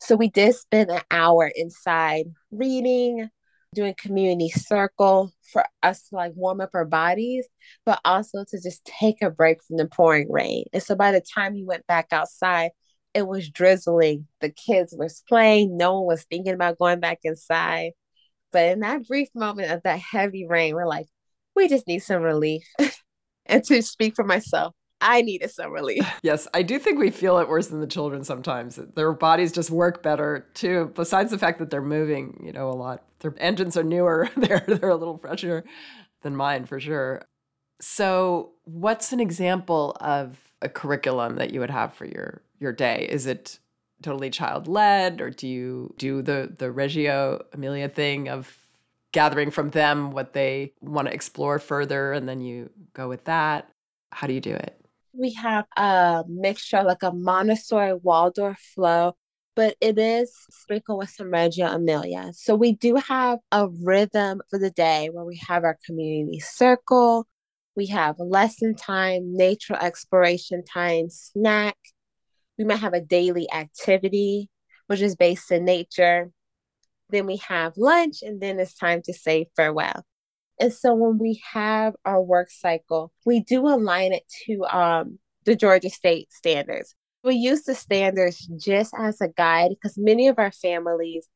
So 0.00 0.14
we 0.14 0.28
did 0.28 0.54
spend 0.54 0.90
an 0.90 1.00
hour 1.10 1.50
inside 1.52 2.26
reading, 2.50 3.28
doing 3.74 3.94
community 3.98 4.48
circle 4.50 5.32
for 5.52 5.64
us 5.82 6.08
to 6.08 6.16
like 6.16 6.32
warm 6.34 6.60
up 6.60 6.70
our 6.74 6.84
bodies, 6.84 7.46
but 7.84 8.00
also 8.04 8.44
to 8.50 8.62
just 8.62 8.84
take 8.84 9.22
a 9.22 9.30
break 9.30 9.62
from 9.62 9.76
the 9.76 9.86
pouring 9.86 10.30
rain. 10.30 10.64
And 10.72 10.82
so 10.82 10.94
by 10.94 11.12
the 11.12 11.20
time 11.20 11.54
we 11.54 11.64
went 11.64 11.86
back 11.86 12.08
outside, 12.12 12.70
it 13.12 13.26
was 13.26 13.48
drizzling. 13.48 14.26
The 14.40 14.50
kids 14.50 14.94
were 14.96 15.08
playing. 15.28 15.76
No 15.76 16.00
one 16.00 16.06
was 16.06 16.24
thinking 16.24 16.54
about 16.54 16.78
going 16.78 17.00
back 17.00 17.20
inside. 17.24 17.92
But 18.52 18.72
in 18.72 18.80
that 18.80 19.06
brief 19.06 19.28
moment 19.34 19.70
of 19.70 19.82
that 19.84 20.00
heavy 20.00 20.46
rain, 20.46 20.74
we're 20.74 20.86
like, 20.86 21.06
we 21.54 21.68
just 21.68 21.86
need 21.86 22.00
some 22.00 22.22
relief. 22.22 22.64
and 23.46 23.64
to 23.64 23.82
speak 23.82 24.14
for 24.14 24.24
myself, 24.24 24.74
I 25.00 25.22
needed 25.22 25.50
some 25.50 25.72
relief. 25.72 26.06
Yes, 26.22 26.48
I 26.54 26.62
do 26.62 26.78
think 26.78 26.98
we 26.98 27.10
feel 27.10 27.38
it 27.38 27.48
worse 27.48 27.68
than 27.68 27.80
the 27.80 27.86
children 27.86 28.24
sometimes. 28.24 28.76
Their 28.94 29.12
bodies 29.12 29.52
just 29.52 29.70
work 29.70 30.02
better 30.02 30.46
too. 30.54 30.90
Besides 30.94 31.30
the 31.30 31.38
fact 31.38 31.58
that 31.58 31.70
they're 31.70 31.82
moving, 31.82 32.42
you 32.44 32.52
know, 32.52 32.70
a 32.70 32.72
lot. 32.72 33.04
Their 33.20 33.34
engines 33.38 33.76
are 33.76 33.84
newer. 33.84 34.30
they're 34.36 34.64
they're 34.66 34.88
a 34.88 34.96
little 34.96 35.18
fresher 35.18 35.64
than 36.22 36.34
mine 36.34 36.64
for 36.64 36.80
sure. 36.80 37.26
So, 37.80 38.52
what's 38.64 39.12
an 39.12 39.20
example 39.20 39.96
of 40.00 40.38
a 40.62 40.68
curriculum 40.68 41.36
that 41.36 41.52
you 41.52 41.60
would 41.60 41.70
have 41.70 41.94
for 41.94 42.06
your 42.06 42.42
your 42.58 42.72
day? 42.72 43.06
Is 43.10 43.26
it 43.26 43.58
totally 44.02 44.30
child 44.30 44.68
led, 44.68 45.20
or 45.20 45.30
do 45.30 45.48
you 45.48 45.94
do 45.98 46.22
the 46.22 46.54
the 46.56 46.70
Reggio 46.70 47.44
Emilia 47.52 47.88
thing 47.88 48.28
of 48.28 48.56
gathering 49.12 49.50
from 49.50 49.70
them 49.70 50.10
what 50.10 50.32
they 50.32 50.72
want 50.80 51.08
to 51.08 51.14
explore 51.14 51.58
further, 51.58 52.12
and 52.12 52.28
then 52.28 52.40
you 52.40 52.70
go 52.94 53.08
with 53.08 53.24
that? 53.24 53.68
How 54.12 54.26
do 54.26 54.32
you 54.32 54.40
do 54.40 54.54
it? 54.54 54.83
We 55.16 55.32
have 55.34 55.66
a 55.76 56.24
mixture, 56.28 56.82
like 56.82 57.02
a 57.02 57.12
Montessori 57.12 57.94
Waldorf 57.94 58.58
flow, 58.74 59.14
but 59.54 59.76
it 59.80 59.98
is 59.98 60.34
sprinkled 60.50 60.98
with 60.98 61.10
some 61.10 61.30
Reggio 61.30 61.66
Emilia. 61.68 62.32
So 62.32 62.56
we 62.56 62.72
do 62.72 62.96
have 62.96 63.38
a 63.52 63.68
rhythm 63.68 64.42
for 64.50 64.58
the 64.58 64.70
day 64.70 65.10
where 65.12 65.24
we 65.24 65.40
have 65.46 65.62
our 65.62 65.78
community 65.86 66.40
circle, 66.40 67.28
we 67.76 67.86
have 67.86 68.16
lesson 68.18 68.74
time, 68.74 69.36
nature 69.36 69.76
exploration 69.80 70.64
time, 70.64 71.10
snack. 71.10 71.76
We 72.58 72.64
might 72.64 72.78
have 72.78 72.94
a 72.94 73.00
daily 73.00 73.50
activity, 73.52 74.48
which 74.86 75.00
is 75.00 75.16
based 75.16 75.50
in 75.50 75.64
nature. 75.64 76.30
Then 77.10 77.26
we 77.26 77.36
have 77.48 77.74
lunch, 77.76 78.22
and 78.22 78.40
then 78.40 78.58
it's 78.60 78.74
time 78.74 79.02
to 79.02 79.12
say 79.12 79.48
farewell. 79.56 80.04
And 80.60 80.72
so 80.72 80.94
when 80.94 81.18
we 81.18 81.42
have 81.52 81.94
our 82.04 82.22
work 82.22 82.50
cycle, 82.50 83.12
we 83.26 83.40
do 83.40 83.66
align 83.66 84.12
it 84.12 84.22
to 84.46 84.64
um, 84.64 85.18
the 85.44 85.56
Georgia 85.56 85.90
State 85.90 86.32
standards. 86.32 86.94
We 87.22 87.34
use 87.34 87.62
the 87.62 87.74
standards 87.74 88.46
just 88.58 88.94
as 88.98 89.20
a 89.20 89.28
guide 89.28 89.70
because 89.70 89.96
many 89.96 90.28
of 90.28 90.38
our 90.38 90.52
families 90.52 91.28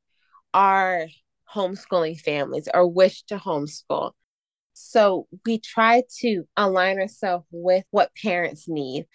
are 0.55 1.07
homeschooling 1.55 2.21
families 2.21 2.69
or 2.73 2.87
wish 2.87 3.23
to 3.25 3.37
homeschool. 3.37 4.13
So 4.75 5.27
we 5.45 5.59
try 5.59 6.05
to 6.21 6.45
align 6.57 6.99
ourselves 6.99 7.47
with 7.51 7.85
what 7.91 8.15
parents 8.23 8.69
need. 8.69 9.07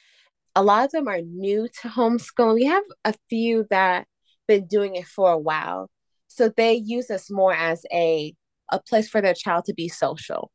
A 0.55 0.63
lot 0.63 0.85
of 0.85 0.91
them 0.91 1.07
are 1.07 1.21
new 1.21 1.67
to 1.81 1.87
homeschooling. 1.87 2.55
We 2.55 2.65
have 2.65 2.83
a 3.05 3.13
few 3.29 3.65
that 3.69 4.07
been 4.47 4.67
doing 4.67 4.95
it 4.95 5.07
for 5.07 5.31
a 5.31 5.37
while. 5.37 5.89
So 6.27 6.49
they 6.49 6.73
use 6.73 7.09
us 7.09 7.31
more 7.31 7.53
as 7.53 7.85
a 7.93 8.35
a 8.71 8.79
place 8.79 9.09
for 9.09 9.21
their 9.21 9.33
child 9.33 9.65
to 9.65 9.73
be 9.73 9.89
social. 9.89 10.51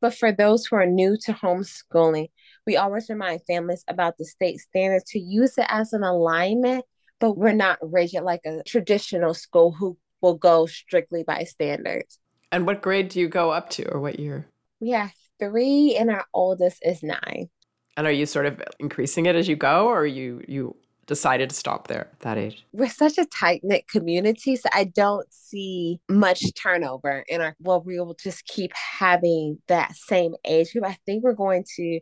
But 0.00 0.14
for 0.14 0.32
those 0.32 0.66
who 0.66 0.76
are 0.76 0.86
new 0.86 1.16
to 1.24 1.32
homeschooling, 1.32 2.28
we 2.66 2.76
always 2.76 3.08
remind 3.08 3.42
families 3.46 3.84
about 3.86 4.16
the 4.16 4.24
state 4.24 4.60
standards 4.60 5.04
to 5.10 5.18
use 5.18 5.58
it 5.58 5.66
as 5.68 5.92
an 5.92 6.02
alignment, 6.02 6.84
but 7.18 7.36
we're 7.36 7.52
not 7.52 7.78
rigid 7.82 8.22
like 8.22 8.40
a 8.46 8.62
traditional 8.62 9.34
school 9.34 9.72
who 9.72 9.98
will 10.20 10.34
go 10.34 10.66
strictly 10.66 11.22
by 11.22 11.44
standards. 11.44 12.18
And 12.52 12.66
what 12.66 12.82
grade 12.82 13.10
do 13.10 13.20
you 13.20 13.28
go 13.28 13.50
up 13.50 13.70
to 13.70 13.84
or 13.90 14.00
what 14.00 14.18
year? 14.18 14.46
We 14.80 14.90
have 14.90 15.12
three 15.38 15.96
and 15.96 16.10
our 16.10 16.26
oldest 16.32 16.78
is 16.84 17.02
nine. 17.02 17.50
And 17.96 18.06
are 18.06 18.12
you 18.12 18.26
sort 18.26 18.46
of 18.46 18.62
increasing 18.78 19.26
it 19.26 19.36
as 19.36 19.48
you 19.48 19.56
go 19.56 19.88
or 19.88 20.06
you 20.06 20.42
you 20.48 20.76
decided 21.10 21.50
to 21.50 21.56
stop 21.56 21.88
there 21.88 22.02
at 22.12 22.20
that 22.20 22.38
age? 22.38 22.64
We're 22.72 22.88
such 22.88 23.18
a 23.18 23.26
tight 23.26 23.62
knit 23.64 23.88
community, 23.88 24.54
so 24.54 24.68
I 24.72 24.84
don't 24.84 25.26
see 25.34 26.00
much 26.08 26.44
turnover 26.54 27.24
in 27.26 27.40
our. 27.40 27.56
Well, 27.58 27.82
we 27.82 27.98
will 27.98 28.14
just 28.14 28.46
keep 28.46 28.70
having 28.74 29.58
that 29.66 29.96
same 29.96 30.36
age 30.44 30.72
group. 30.72 30.86
I 30.86 30.96
think 31.04 31.24
we're 31.24 31.32
going 31.32 31.64
to 31.76 31.98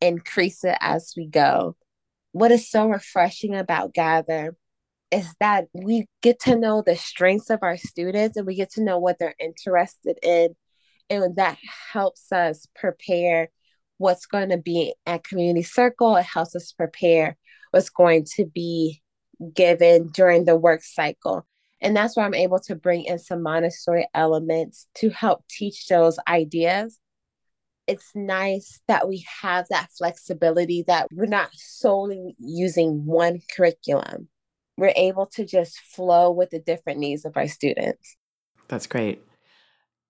increase 0.00 0.64
it 0.64 0.78
as 0.80 1.12
we 1.14 1.26
go. 1.26 1.76
What 2.32 2.50
is 2.50 2.70
so 2.70 2.88
refreshing 2.88 3.54
about 3.54 3.92
Gather 3.92 4.56
is 5.10 5.34
that 5.40 5.66
we 5.74 6.06
get 6.22 6.40
to 6.40 6.56
know 6.56 6.82
the 6.84 6.96
strengths 6.96 7.50
of 7.50 7.58
our 7.60 7.76
students 7.76 8.38
and 8.38 8.46
we 8.46 8.54
get 8.54 8.70
to 8.72 8.82
know 8.82 8.98
what 8.98 9.18
they're 9.18 9.34
interested 9.38 10.18
in. 10.22 10.54
And 11.10 11.36
that 11.36 11.58
helps 11.92 12.32
us 12.32 12.66
prepare 12.74 13.50
what's 13.98 14.24
going 14.24 14.48
to 14.50 14.58
be 14.58 14.94
at 15.04 15.24
Community 15.24 15.62
Circle. 15.62 16.16
It 16.16 16.24
helps 16.24 16.56
us 16.56 16.72
prepare 16.72 17.36
was 17.72 17.90
going 17.90 18.26
to 18.36 18.44
be 18.44 19.02
given 19.54 20.08
during 20.08 20.44
the 20.44 20.56
work 20.56 20.82
cycle. 20.82 21.46
And 21.80 21.96
that's 21.96 22.16
where 22.16 22.26
I'm 22.26 22.34
able 22.34 22.58
to 22.60 22.74
bring 22.74 23.04
in 23.04 23.18
some 23.18 23.42
Montessori 23.42 24.08
elements 24.14 24.88
to 24.96 25.10
help 25.10 25.44
teach 25.48 25.86
those 25.86 26.18
ideas. 26.26 26.98
It's 27.86 28.10
nice 28.14 28.80
that 28.88 29.08
we 29.08 29.24
have 29.40 29.66
that 29.70 29.88
flexibility 29.96 30.84
that 30.88 31.06
we're 31.12 31.26
not 31.26 31.50
solely 31.54 32.34
using 32.38 33.06
one 33.06 33.40
curriculum. 33.54 34.28
We're 34.76 34.92
able 34.96 35.26
to 35.26 35.44
just 35.44 35.78
flow 35.80 36.30
with 36.30 36.50
the 36.50 36.58
different 36.58 36.98
needs 36.98 37.24
of 37.24 37.36
our 37.36 37.48
students. 37.48 38.16
That's 38.66 38.86
great. 38.86 39.22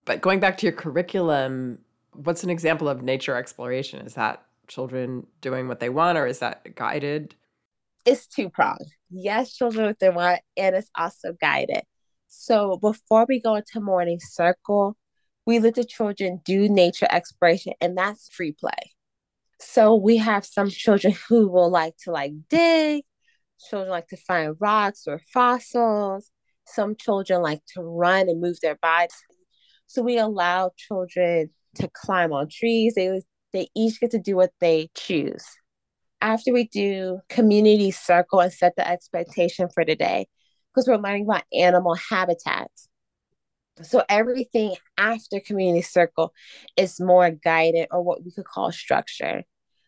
But 0.05 0.21
going 0.21 0.41
back 0.41 0.59
to 0.59 0.67
your 0.67 0.75
curriculum, 0.75 1.79
what's 2.13 2.43
an 2.43 2.51
example 2.51 2.89
of 2.89 3.03
nature 3.03 3.37
exploration? 3.37 4.05
Is 4.05 4.15
that 4.15 4.43
children 4.67 5.27
doing 5.41 5.69
what 5.69 5.81
they 5.81 5.89
want 5.89 6.19
or 6.19 6.27
is 6.27 6.41
that 6.41 6.75
guided? 6.75 7.35
It's 8.09 8.27
two 8.27 8.49
pronged. 8.49 8.91
Yes, 9.11 9.55
children 9.55 9.87
with 9.87 9.99
their 9.99 10.13
want, 10.13 10.41
and 10.57 10.75
it's 10.75 10.91
also 10.97 11.35
guided. 11.39 11.83
So 12.27 12.79
before 12.79 13.27
we 13.29 13.39
go 13.39 13.57
into 13.57 13.81
morning 13.81 14.19
circle, 14.19 14.97
we 15.45 15.59
let 15.59 15.75
the 15.75 15.85
children 15.85 16.41
do 16.43 16.69
nature 16.71 17.07
exploration, 17.11 17.75
and 17.83 17.97
that's 17.99 18.31
free 18.31 18.53
play. 18.53 18.93
So 19.61 19.95
we 19.95 20.17
have 20.17 20.47
some 20.47 20.71
children 20.71 21.15
who 21.29 21.49
will 21.49 21.71
like 21.71 21.97
to 22.05 22.11
like 22.11 22.33
dig, 22.49 23.05
children 23.69 23.91
like 23.91 24.09
to 24.09 24.17
find 24.17 24.57
rocks 24.59 25.05
or 25.07 25.21
fossils. 25.33 26.31
Some 26.67 26.97
children 26.97 27.43
like 27.43 27.63
to 27.75 27.83
run 27.83 28.29
and 28.29 28.41
move 28.41 28.59
their 28.61 28.77
bodies. 28.77 29.17
So 29.87 30.03
we 30.03 30.19
allow 30.19 30.71
children 30.77 31.51
to 31.77 31.89
climb 31.93 32.33
on 32.33 32.49
trees. 32.51 32.95
They 32.95 33.21
they 33.53 33.69
each 33.77 34.01
get 34.01 34.13
to 34.13 34.19
do 34.19 34.37
what 34.37 34.53
they 34.61 34.91
choose 34.95 35.45
after 36.21 36.53
we 36.53 36.65
do 36.65 37.21
community 37.29 37.91
circle 37.91 38.41
and 38.41 38.53
set 38.53 38.75
the 38.77 38.89
expectation 38.89 39.69
for 39.73 39.85
today, 39.85 40.27
because 40.75 40.89
we're 40.89 40.97
learning 40.97 41.25
about 41.25 41.45
animal 41.53 41.95
habitats. 41.95 42.89
So 43.83 44.05
everything 44.09 44.75
after 44.97 45.41
community 45.41 45.83
circle 45.83 46.33
is 46.77 47.01
more 47.01 47.31
guided 47.31 47.89
or 47.91 48.03
what 48.03 48.25
we 48.25 48.33
could 48.33 48.45
call 48.45 48.73
structure. 48.73 49.45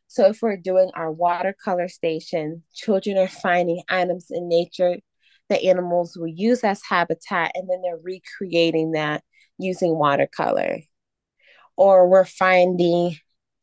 So 0.07 0.27
if 0.27 0.43
we're 0.43 0.57
doing 0.57 0.90
our 0.95 1.11
watercolor 1.11 1.88
station, 1.88 2.62
children 2.75 3.19
are 3.19 3.29
finding 3.29 3.83
items 3.88 4.27
in 4.31 4.49
nature 4.49 4.97
that 5.49 5.64
animals 5.64 6.16
will 6.16 6.29
use 6.29 6.62
as 6.62 6.81
habitat 6.88 7.53
and 7.55 7.69
then 7.69 7.83
they're 7.83 7.99
recreating 8.03 8.93
that 8.93 9.23
using 9.59 9.97
watercolor. 9.97 10.79
Or 11.77 12.09
we're 12.09 12.25
finding 12.25 13.16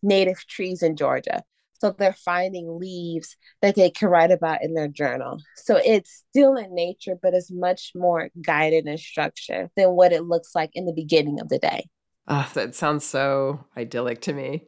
native 0.04 0.46
trees 0.48 0.84
in 0.84 0.96
Georgia. 0.96 1.44
So 1.80 1.92
they're 1.92 2.14
finding 2.14 2.80
leaves 2.80 3.38
that 3.62 3.76
they 3.76 3.90
can 3.90 4.10
write 4.10 4.32
about 4.32 4.64
in 4.64 4.74
their 4.74 4.88
journal. 4.88 5.40
So 5.56 5.80
it's 5.84 6.24
still 6.30 6.56
in 6.56 6.74
nature, 6.74 7.16
but 7.22 7.34
it's 7.34 7.52
much 7.52 7.92
more 7.96 8.30
guided 8.42 8.86
and 8.86 9.00
structured 9.00 9.70
than 9.76 9.92
what 9.92 10.12
it 10.12 10.24
looks 10.24 10.56
like 10.56 10.72
in 10.74 10.86
the 10.86 10.94
beginning 10.94 11.40
of 11.40 11.50
the 11.50 11.60
day. 11.60 11.88
Oh, 12.28 12.50
that 12.56 12.76
sounds 12.76 13.06
so 13.06 13.66
idyllic 13.78 14.22
to 14.22 14.34
me. 14.34 14.66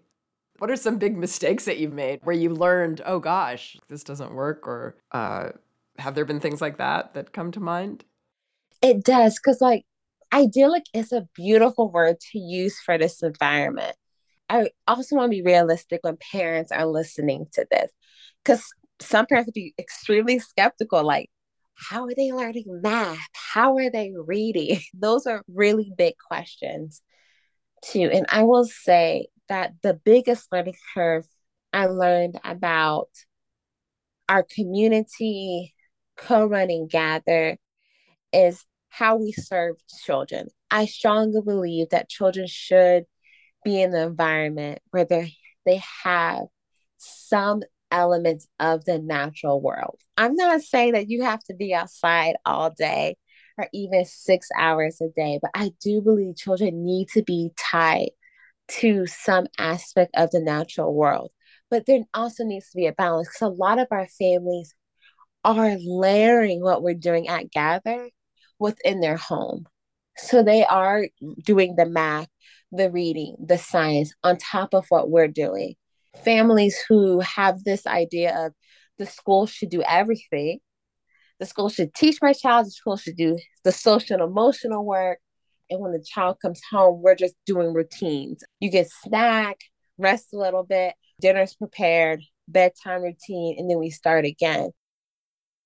What 0.60 0.70
are 0.70 0.76
some 0.76 0.98
big 0.98 1.18
mistakes 1.18 1.66
that 1.66 1.78
you've 1.78 1.94
made 1.94 2.20
where 2.24 2.36
you 2.36 2.50
learned, 2.50 3.02
oh 3.06 3.20
gosh, 3.20 3.78
this 3.88 4.04
doesn't 4.04 4.34
work? 4.34 4.68
Or 4.68 4.98
uh, 5.12 5.50
have 5.98 6.16
there 6.16 6.26
been 6.26 6.40
things 6.40 6.62
like 6.62 6.78
that 6.78 7.14
that 7.14 7.34
come 7.34 7.52
to 7.52 7.60
mind? 7.60 8.06
It 8.82 9.04
does, 9.04 9.36
because 9.36 9.62
like 9.62 9.86
idyllic 10.34 10.84
is 10.94 11.12
a 11.12 11.28
beautiful 11.34 11.92
word 11.92 12.20
to 12.32 12.40
use 12.40 12.80
for 12.80 12.98
this 12.98 13.24
environment. 13.24 13.96
I 14.50 14.70
also 14.88 15.16
want 15.16 15.32
to 15.32 15.38
be 15.38 15.44
realistic 15.44 16.00
when 16.04 16.18
parents 16.32 16.72
are 16.72 16.86
listening 16.86 17.48
to 17.54 17.66
this 17.70 17.92
because 18.44 18.66
some 19.00 19.26
parents 19.26 19.48
would 19.48 19.54
be 19.54 19.74
extremely 19.80 20.40
skeptical 20.40 21.04
like 21.04 21.30
how 21.76 22.04
are 22.06 22.16
they 22.16 22.32
learning 22.32 22.66
math 22.84 23.18
how 23.34 23.78
are 23.78 23.90
they 23.90 24.12
reading 24.26 24.80
those 24.94 25.26
are 25.26 25.44
really 25.48 25.94
big 25.98 26.16
questions 26.28 27.02
too 27.82 28.10
and 28.12 28.26
i 28.30 28.44
will 28.44 28.66
say 28.66 29.28
that 29.48 29.72
the 29.82 29.94
biggest 29.94 30.52
learning 30.52 30.76
curve 30.94 31.26
i 31.72 31.86
learned 31.86 32.38
about 32.44 33.08
our 34.30 34.46
community 34.56 35.74
co 36.16 36.46
running 36.46 36.88
Gather 36.88 37.58
is 38.32 38.64
how 38.90 39.18
we 39.18 39.32
serve 39.32 39.76
children. 40.06 40.48
I 40.72 40.86
strongly 40.86 41.42
believe 41.44 41.90
that 41.90 42.10
children 42.10 42.48
should 42.48 43.06
be 43.64 43.82
in 43.82 43.92
the 43.92 44.04
environment 44.04 44.80
where 44.92 45.06
they 45.06 45.34
they 45.66 45.82
have 46.04 46.44
some 46.98 47.62
elements 47.92 48.48
of 48.60 48.86
the 48.86 49.00
natural 49.00 49.62
world. 49.62 50.00
I'm 50.18 50.36
not 50.36 50.62
saying 50.62 50.94
that 50.94 51.10
you 51.10 51.24
have 51.24 51.44
to 51.46 51.54
be 51.54 51.74
outside 51.74 52.36
all 52.46 52.72
day 52.72 53.16
or 53.58 53.68
even 53.74 54.06
six 54.06 54.48
hours 54.58 55.02
a 55.02 55.10
day, 55.10 55.40
but 55.42 55.52
I 55.54 55.72
do 55.82 56.02
believe 56.02 56.38
children 56.38 56.86
need 56.86 57.10
to 57.10 57.24
be 57.24 57.52
tied 57.58 58.12
to 58.70 59.06
some 59.08 59.48
aspect 59.58 60.12
of 60.16 60.32
the 60.32 60.40
natural 60.40 60.94
world. 60.94 61.32
But 61.70 61.86
there 61.86 62.04
also 62.14 62.44
needs 62.44 62.70
to 62.70 62.78
be 62.78 62.88
a 62.88 62.94
balance 62.94 63.28
because 63.28 63.42
a 63.42 63.50
lot 63.50 63.80
of 63.80 63.88
our 63.92 64.08
families 64.08 64.74
are 65.44 65.78
layering 65.80 66.62
what 66.62 66.84
we're 66.84 66.94
doing 66.94 67.28
at 67.28 67.52
Gather 67.52 68.10
within 68.60 69.00
their 69.00 69.18
home. 69.18 69.66
So 70.18 70.44
they 70.44 70.66
are 70.66 71.08
doing 71.44 71.76
the 71.76 71.86
math, 71.86 72.28
the 72.72 72.92
reading, 72.92 73.36
the 73.44 73.58
science 73.58 74.14
on 74.24 74.38
top 74.38 74.74
of 74.74 74.86
what 74.90 75.10
we're 75.10 75.28
doing. 75.28 75.76
Families 76.24 76.78
who 76.88 77.20
have 77.22 77.64
this 77.64 77.86
idea 77.88 78.46
of 78.46 78.54
the 78.98 79.06
school 79.06 79.46
should 79.46 79.70
do 79.70 79.82
everything. 79.84 80.60
The 81.40 81.46
school 81.46 81.70
should 81.70 81.94
teach 81.94 82.18
my 82.22 82.34
child, 82.34 82.68
the 82.68 82.72
school 82.72 82.98
should 82.98 83.16
do 83.16 83.38
the 83.64 83.72
social 83.72 84.22
emotional 84.22 84.86
work. 84.86 85.20
And 85.70 85.80
when 85.80 85.92
the 85.92 86.04
child 86.04 86.38
comes 86.42 86.62
home, 86.70 87.02
we're 87.02 87.16
just 87.16 87.36
doing 87.46 87.74
routines. 87.74 88.44
You 88.60 88.70
get 88.70 88.90
snack, 88.90 89.60
rest 89.98 90.34
a 90.34 90.38
little 90.38 90.64
bit, 90.64 90.96
dinner's 91.22 91.56
prepared, 91.56 92.24
bedtime 92.48 93.04
routine, 93.04 93.56
and 93.58 93.70
then 93.70 93.80
we 93.80 93.90
start 93.90 94.26
again. 94.26 94.72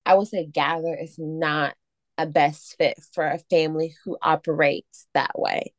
I 0.06 0.16
would 0.16 0.28
say 0.28 0.46
gather 0.46 0.94
is 0.94 1.16
not 1.18 1.76
a 2.18 2.26
best 2.26 2.76
fit 2.78 3.00
for 3.14 3.26
a 3.26 3.40
family 3.50 3.96
who 4.04 4.18
operates 4.22 5.08
that 5.14 5.32
way. 5.40 5.74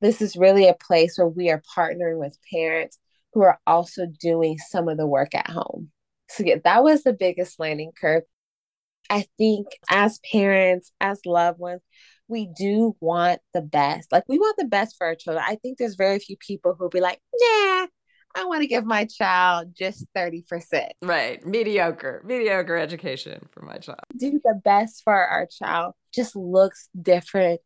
This 0.00 0.22
is 0.22 0.36
really 0.36 0.68
a 0.68 0.74
place 0.74 1.18
where 1.18 1.28
we 1.28 1.50
are 1.50 1.62
partnering 1.76 2.18
with 2.18 2.38
parents 2.52 2.98
who 3.32 3.42
are 3.42 3.58
also 3.66 4.06
doing 4.20 4.58
some 4.58 4.88
of 4.88 4.96
the 4.96 5.06
work 5.06 5.34
at 5.34 5.50
home. 5.50 5.90
So, 6.30 6.44
yeah, 6.44 6.56
that 6.64 6.82
was 6.82 7.02
the 7.02 7.12
biggest 7.12 7.58
learning 7.58 7.92
curve. 7.98 8.22
I 9.10 9.24
think 9.38 9.68
as 9.90 10.20
parents, 10.30 10.92
as 11.00 11.20
loved 11.24 11.58
ones, 11.58 11.80
we 12.28 12.46
do 12.46 12.94
want 13.00 13.40
the 13.54 13.62
best. 13.62 14.12
Like, 14.12 14.24
we 14.28 14.38
want 14.38 14.56
the 14.58 14.66
best 14.66 14.96
for 14.98 15.06
our 15.06 15.14
children. 15.14 15.44
I 15.46 15.56
think 15.56 15.78
there's 15.78 15.94
very 15.94 16.18
few 16.18 16.36
people 16.36 16.74
who'll 16.78 16.90
be 16.90 17.00
like, 17.00 17.20
yeah, 17.40 17.86
I 18.36 18.44
want 18.44 18.60
to 18.60 18.66
give 18.66 18.84
my 18.84 19.06
child 19.06 19.74
just 19.74 20.06
30%. 20.14 20.90
Right. 21.00 21.44
Mediocre, 21.44 22.22
mediocre 22.24 22.76
education 22.76 23.48
for 23.50 23.62
my 23.62 23.78
child. 23.78 24.00
Do 24.16 24.38
the 24.44 24.60
best 24.62 25.02
for 25.02 25.14
our 25.14 25.46
child 25.46 25.94
just 26.14 26.36
looks 26.36 26.88
different 27.00 27.60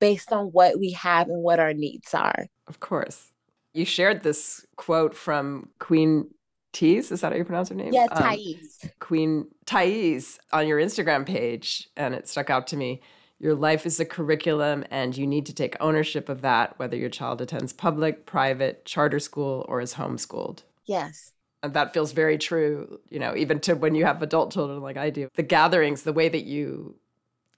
based 0.00 0.32
on 0.32 0.46
what 0.46 0.78
we 0.78 0.92
have 0.92 1.28
and 1.28 1.42
what 1.42 1.58
our 1.58 1.72
needs 1.72 2.14
are. 2.14 2.46
Of 2.66 2.80
course. 2.80 3.32
You 3.74 3.84
shared 3.84 4.22
this 4.22 4.66
quote 4.76 5.14
from 5.14 5.68
Queen 5.78 6.28
Tees. 6.72 7.10
Is 7.10 7.20
that 7.20 7.32
how 7.32 7.38
you 7.38 7.44
pronounce 7.44 7.68
her 7.68 7.74
name? 7.74 7.92
Yeah, 7.92 8.06
Thais. 8.06 8.78
Um, 8.82 8.90
Queen 8.98 9.46
Thais 9.66 10.38
on 10.52 10.66
your 10.66 10.80
Instagram 10.80 11.26
page, 11.26 11.88
and 11.96 12.14
it 12.14 12.28
stuck 12.28 12.50
out 12.50 12.66
to 12.68 12.76
me. 12.76 13.00
Your 13.40 13.54
life 13.54 13.86
is 13.86 14.00
a 14.00 14.04
curriculum, 14.04 14.84
and 14.90 15.16
you 15.16 15.26
need 15.26 15.46
to 15.46 15.54
take 15.54 15.76
ownership 15.80 16.28
of 16.28 16.40
that, 16.40 16.78
whether 16.78 16.96
your 16.96 17.08
child 17.08 17.40
attends 17.40 17.72
public, 17.72 18.26
private, 18.26 18.84
charter 18.84 19.20
school, 19.20 19.64
or 19.68 19.80
is 19.80 19.94
homeschooled. 19.94 20.62
Yes. 20.86 21.32
And 21.62 21.74
that 21.74 21.92
feels 21.92 22.12
very 22.12 22.38
true, 22.38 23.00
you 23.10 23.18
know, 23.18 23.34
even 23.36 23.60
to 23.60 23.74
when 23.74 23.94
you 23.94 24.04
have 24.04 24.22
adult 24.22 24.52
children 24.52 24.80
like 24.80 24.96
I 24.96 25.10
do. 25.10 25.28
The 25.34 25.42
gatherings, 25.42 26.02
the 26.02 26.12
way 26.12 26.28
that 26.28 26.44
you 26.44 26.96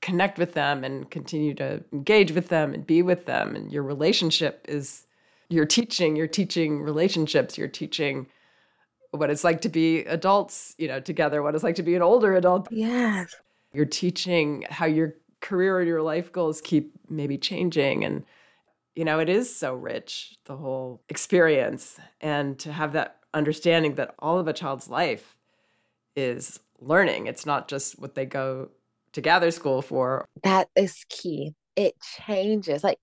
connect 0.03 0.39
with 0.39 0.55
them 0.55 0.85
and 0.85 1.11
continue 1.11 1.55
to 1.55 1.85
engage 1.93 2.33
with 2.33 2.49
them 2.49 2.75
and 2.75 2.87
be 2.87 3.03
with 3.03 3.27
them, 3.27 3.55
and 3.55 3.73
your 3.73 3.83
relationship 3.83 4.65
is 4.69 5.07
you're 5.49 5.67
teaching, 5.67 6.17
you're 6.17 6.27
teaching 6.27 6.81
relationships, 6.81 7.59
you're 7.59 7.69
teaching 7.69 8.27
what 9.11 9.31
it's 9.31 9.43
like 9.43 9.61
to 9.63 9.69
be 9.69 10.01
adults, 10.05 10.75
you 10.79 10.87
know, 10.87 11.01
together, 11.01 11.43
what 11.43 11.55
it's 11.55 11.65
like 11.65 11.75
to 11.75 11.83
be 11.83 11.97
an 11.97 12.03
older 12.03 12.37
adult. 12.37 12.69
Yes. 12.71 13.35
You're 13.73 13.85
teaching 13.85 14.65
how 14.71 14.87
you're 14.87 15.15
career 15.41 15.77
or 15.77 15.83
your 15.83 16.03
life 16.03 16.33
goals 16.33 16.61
keep 16.61 16.93
maybe 17.09 17.39
changing 17.39 18.05
and 18.05 18.25
you 18.95 19.05
know 19.05 19.19
it 19.19 19.29
is 19.29 19.55
so 19.55 19.75
rich 19.75 20.37
the 20.45 20.57
whole 20.57 21.03
experience 21.09 21.99
and 22.21 22.59
to 22.59 22.73
have 22.73 22.93
that 22.93 23.17
understanding 23.33 23.95
that 23.95 24.15
all 24.19 24.39
of 24.39 24.49
a 24.49 24.53
child's 24.53 24.89
life 24.89 25.37
is 26.15 26.61
learning 26.79 27.27
it's 27.27 27.47
not 27.47 27.69
just 27.69 27.99
what 27.99 28.15
they 28.15 28.27
go 28.27 28.69
to 29.13 29.21
gather 29.21 29.51
school 29.51 29.83
for 29.83 30.27
that 30.43 30.69
is 30.77 31.05
key 31.09 31.53
it 31.77 31.95
changes 32.27 32.85
like 32.85 32.99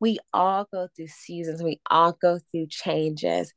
we 0.00 0.18
all 0.32 0.66
go 0.72 0.88
through 0.96 1.06
seasons 1.06 1.62
we 1.62 1.80
all 1.90 2.16
go 2.20 2.38
through 2.50 2.66
changes 2.68 3.52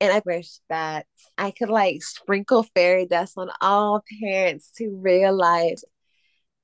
and 0.00 0.12
I 0.12 0.22
wish 0.24 0.60
that 0.70 1.06
I 1.36 1.50
could 1.50 1.68
like 1.68 2.02
sprinkle 2.02 2.62
fairy 2.74 3.06
dust 3.06 3.34
on 3.36 3.50
all 3.60 4.02
parents 4.22 4.70
to 4.78 4.88
realize 4.88 5.84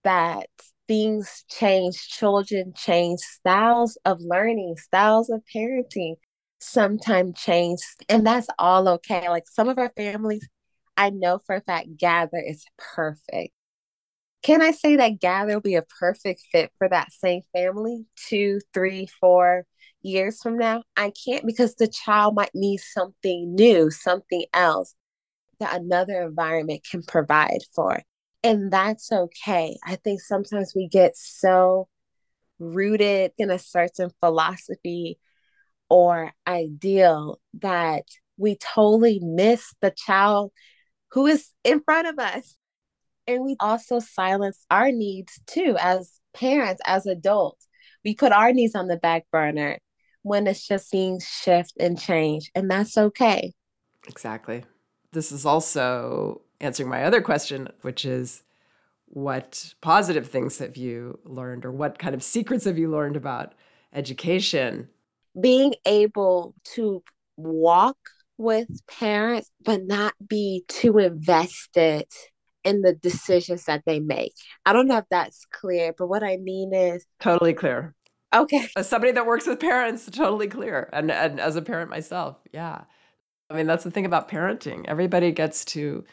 that 0.04 0.48
things 0.88 1.44
change, 1.50 1.96
children 2.08 2.72
change, 2.74 3.20
styles 3.20 3.98
of 4.06 4.20
learning, 4.20 4.76
styles 4.78 5.28
of 5.28 5.42
parenting 5.54 6.14
sometimes 6.60 7.38
change. 7.38 7.80
And 8.08 8.26
that's 8.26 8.48
all 8.58 8.88
okay. 8.88 9.28
Like 9.28 9.48
some 9.48 9.68
of 9.68 9.78
our 9.78 9.92
families, 9.96 10.48
I 10.96 11.10
know 11.10 11.40
for 11.44 11.56
a 11.56 11.60
fact, 11.60 11.96
Gather 11.98 12.38
is 12.38 12.64
perfect. 12.78 13.52
Can 14.42 14.62
I 14.62 14.70
say 14.70 14.96
that 14.96 15.20
Gather 15.20 15.54
will 15.54 15.60
be 15.60 15.74
a 15.74 15.82
perfect 15.82 16.42
fit 16.52 16.70
for 16.78 16.88
that 16.88 17.12
same 17.12 17.42
family 17.52 18.06
two, 18.28 18.60
three, 18.72 19.08
four 19.20 19.64
years 20.02 20.40
from 20.40 20.56
now? 20.56 20.82
I 20.96 21.12
can't 21.24 21.46
because 21.46 21.74
the 21.74 21.88
child 21.88 22.34
might 22.34 22.54
need 22.54 22.78
something 22.78 23.54
new, 23.54 23.90
something 23.90 24.44
else 24.54 24.94
that 25.58 25.80
another 25.80 26.22
environment 26.22 26.86
can 26.88 27.02
provide 27.02 27.60
for. 27.74 28.02
And 28.42 28.70
that's 28.70 29.10
okay. 29.10 29.76
I 29.84 29.96
think 29.96 30.20
sometimes 30.20 30.72
we 30.76 30.88
get 30.88 31.16
so 31.16 31.88
rooted 32.58 33.32
in 33.38 33.50
a 33.50 33.58
certain 33.58 34.10
philosophy 34.20 35.18
or 35.88 36.32
ideal 36.46 37.40
that 37.60 38.04
we 38.36 38.56
totally 38.56 39.20
miss 39.22 39.74
the 39.80 39.90
child 39.90 40.52
who 41.12 41.26
is 41.26 41.50
in 41.64 41.80
front 41.80 42.06
of 42.06 42.18
us. 42.18 42.56
And 43.26 43.42
we 43.42 43.56
also 43.58 43.98
silence 43.98 44.64
our 44.70 44.92
needs 44.92 45.40
too 45.46 45.76
as 45.80 46.20
parents, 46.32 46.80
as 46.86 47.06
adults. 47.06 47.66
We 48.04 48.14
put 48.14 48.32
our 48.32 48.52
needs 48.52 48.74
on 48.74 48.86
the 48.86 48.96
back 48.96 49.24
burner 49.32 49.78
when 50.22 50.46
it's 50.46 50.66
just 50.66 50.90
being 50.92 51.20
shift 51.20 51.72
and 51.78 51.98
change. 51.98 52.50
And 52.54 52.70
that's 52.70 52.96
okay. 52.96 53.52
Exactly. 54.06 54.64
This 55.12 55.32
is 55.32 55.44
also 55.44 56.42
answering 56.60 56.88
my 56.88 57.04
other 57.04 57.20
question, 57.20 57.68
which 57.82 58.04
is 58.04 58.42
what 59.06 59.74
positive 59.80 60.28
things 60.28 60.58
have 60.58 60.76
you 60.76 61.18
learned 61.24 61.64
or 61.64 61.72
what 61.72 61.98
kind 61.98 62.14
of 62.14 62.22
secrets 62.22 62.64
have 62.64 62.78
you 62.78 62.90
learned 62.90 63.16
about 63.16 63.54
education? 63.92 64.88
Being 65.40 65.74
able 65.84 66.54
to 66.74 67.02
walk 67.36 67.98
with 68.38 68.68
parents, 68.86 69.50
but 69.64 69.84
not 69.84 70.14
be 70.26 70.64
too 70.68 70.98
invested 70.98 72.06
in 72.66 72.82
the 72.82 72.92
decisions 72.92 73.64
that 73.64 73.84
they 73.86 74.00
make. 74.00 74.34
I 74.66 74.72
don't 74.72 74.88
know 74.88 74.98
if 74.98 75.04
that's 75.10 75.46
clear, 75.52 75.94
but 75.96 76.08
what 76.08 76.22
I 76.22 76.36
mean 76.36 76.74
is 76.74 77.06
totally 77.20 77.54
clear. 77.54 77.94
Okay. 78.34 78.68
As 78.76 78.88
somebody 78.88 79.12
that 79.12 79.24
works 79.24 79.46
with 79.46 79.60
parents, 79.60 80.04
totally 80.10 80.48
clear. 80.48 80.90
And, 80.92 81.10
and 81.10 81.40
as 81.40 81.56
a 81.56 81.62
parent 81.62 81.90
myself, 81.90 82.36
yeah. 82.52 82.82
I 83.48 83.54
mean, 83.54 83.66
that's 83.66 83.84
the 83.84 83.90
thing 83.90 84.04
about 84.04 84.28
parenting. 84.28 84.84
Everybody 84.88 85.30
gets 85.30 85.64
to 85.66 86.04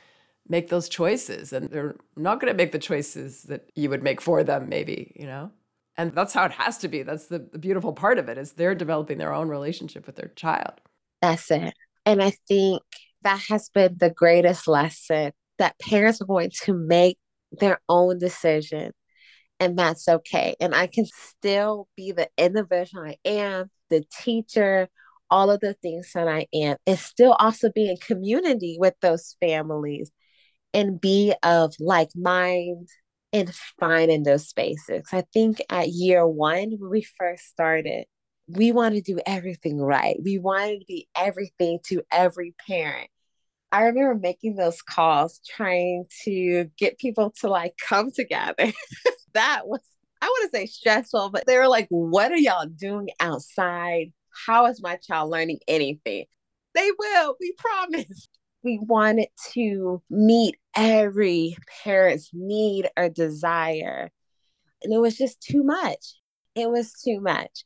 make 0.48 0.70
those 0.70 0.90
choices 0.90 1.54
and 1.54 1.70
they're 1.70 1.96
not 2.16 2.40
going 2.40 2.52
to 2.52 2.58
make 2.58 2.72
the 2.72 2.80
choices 2.80 3.44
that 3.44 3.70
you 3.76 3.90
would 3.90 4.04
make 4.04 4.20
for 4.20 4.44
them 4.44 4.68
maybe 4.68 5.14
you 5.16 5.26
know 5.26 5.50
and 5.98 6.14
that's 6.14 6.34
how 6.34 6.44
it 6.44 6.52
has 6.52 6.78
to 6.78 6.88
be 6.88 7.02
that's 7.02 7.28
the, 7.28 7.48
the 7.52 7.60
beautiful 7.60 7.94
part 7.94 8.20
of 8.20 8.28
it 8.28 8.38
is 8.38 8.54
they're 8.54 8.76
developing 8.76 9.18
their 9.18 9.34
own 9.34 9.48
relationship 9.48 10.06
with 10.06 10.16
their 10.16 10.32
child 10.36 10.74
that's 11.22 11.50
it 11.50 11.74
and 12.06 12.22
i 12.22 12.32
think 12.48 12.82
that 13.22 13.40
has 13.48 13.70
been 13.70 13.96
the 13.98 14.10
greatest 14.10 14.68
lesson 14.68 15.32
that 15.60 15.80
parents 15.80 16.22
are 16.22 16.26
going 16.26 16.52
to 16.64 16.74
make 16.74 17.18
their 17.52 17.80
own 17.88 18.18
decision 18.18 18.92
and 19.60 19.78
that's 19.78 20.08
okay 20.08 20.56
and 20.60 20.74
i 20.74 20.88
can 20.88 21.06
still 21.06 21.88
be 21.96 22.12
the 22.12 22.28
individual 22.38 23.04
i 23.04 23.16
am 23.26 23.70
the 23.90 24.04
teacher 24.22 24.90
all 25.34 25.50
of 25.50 25.62
the 25.62 25.74
things 25.74 26.12
that 26.14 26.28
I 26.28 26.46
am, 26.54 26.78
and 26.86 27.00
still 27.00 27.34
also 27.34 27.72
be 27.74 27.90
in 27.90 27.98
community 27.98 28.78
with 28.80 28.94
those 29.02 29.36
families 29.42 30.12
and 30.76 31.02
be 31.02 31.34
of 31.42 31.74
like 31.80 32.10
mind 32.16 32.88
and 33.34 33.52
find 33.80 34.12
in 34.12 34.22
those 34.22 34.48
spaces. 34.48 35.08
I 35.12 35.24
think 35.34 35.60
at 35.72 35.90
year 35.90 36.28
one, 36.28 36.76
when 36.78 36.92
we 36.92 37.02
first 37.02 37.48
started, 37.48 38.06
we 38.48 38.72
wanted 38.72 39.06
to 39.06 39.14
do 39.16 39.22
everything 39.26 39.82
right. 39.82 40.18
We 40.24 40.38
wanted 40.38 40.82
to 40.82 40.86
be 40.88 41.08
everything 41.16 41.80
to 41.88 42.04
every 42.12 42.54
parent. 42.68 43.10
I 43.74 43.86
remember 43.86 44.14
making 44.14 44.56
those 44.56 44.84
calls 44.84 45.42
trying 45.50 46.06
to 46.26 46.70
get 46.78 47.00
people 47.00 47.34
to 47.40 47.50
like 47.50 47.74
come 47.78 48.12
together. 48.12 48.72
that 49.34 49.62
was, 49.66 49.82
I 50.22 50.28
want 50.28 50.52
to 50.52 50.58
say 50.58 50.68
stressful, 50.68 51.32
but 51.32 51.48
they 51.48 51.58
were 51.58 51.68
like, 51.68 51.88
what 51.90 52.32
are 52.32 52.38
y'all 52.38 52.68
doing 52.68 53.10
outside? 53.20 54.14
How 54.46 54.68
is 54.68 54.80
my 54.80 54.98
child 54.98 55.32
learning 55.32 55.60
anything? 55.68 56.26
They 56.76 56.92
will, 57.00 57.36
we 57.40 57.54
promise. 57.58 58.30
We 58.64 58.80
wanted 58.80 59.30
to 59.54 60.04
meet 60.08 60.56
every 60.76 61.58
parent's 61.84 62.30
need 62.32 62.90
or 62.96 63.10
desire. 63.10 64.12
And 64.84 64.94
it 64.94 65.00
was 65.00 65.18
just 65.18 65.42
too 65.42 65.64
much. 65.64 66.14
It 66.54 66.70
was 66.70 66.94
too 66.94 67.20
much. 67.22 67.66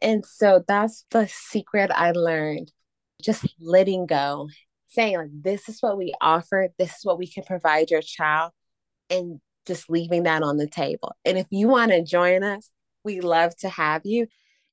And 0.00 0.24
so 0.24 0.64
that's 0.68 1.04
the 1.10 1.26
secret 1.26 1.90
I 1.92 2.12
learned 2.12 2.70
just 3.20 3.52
letting 3.60 4.06
go, 4.06 4.48
saying, 4.88 5.16
like, 5.16 5.30
this 5.32 5.68
is 5.68 5.80
what 5.80 5.96
we 5.98 6.14
offer, 6.20 6.68
this 6.78 6.90
is 6.90 7.04
what 7.04 7.18
we 7.18 7.26
can 7.26 7.44
provide 7.44 7.90
your 7.90 8.02
child, 8.02 8.52
and 9.10 9.40
just 9.66 9.90
leaving 9.90 10.24
that 10.24 10.42
on 10.42 10.56
the 10.56 10.68
table. 10.68 11.14
And 11.24 11.38
if 11.38 11.46
you 11.50 11.68
want 11.68 11.92
to 11.92 12.02
join 12.02 12.42
us, 12.42 12.70
we 13.04 13.20
love 13.20 13.54
to 13.58 13.68
have 13.68 14.02
you. 14.04 14.26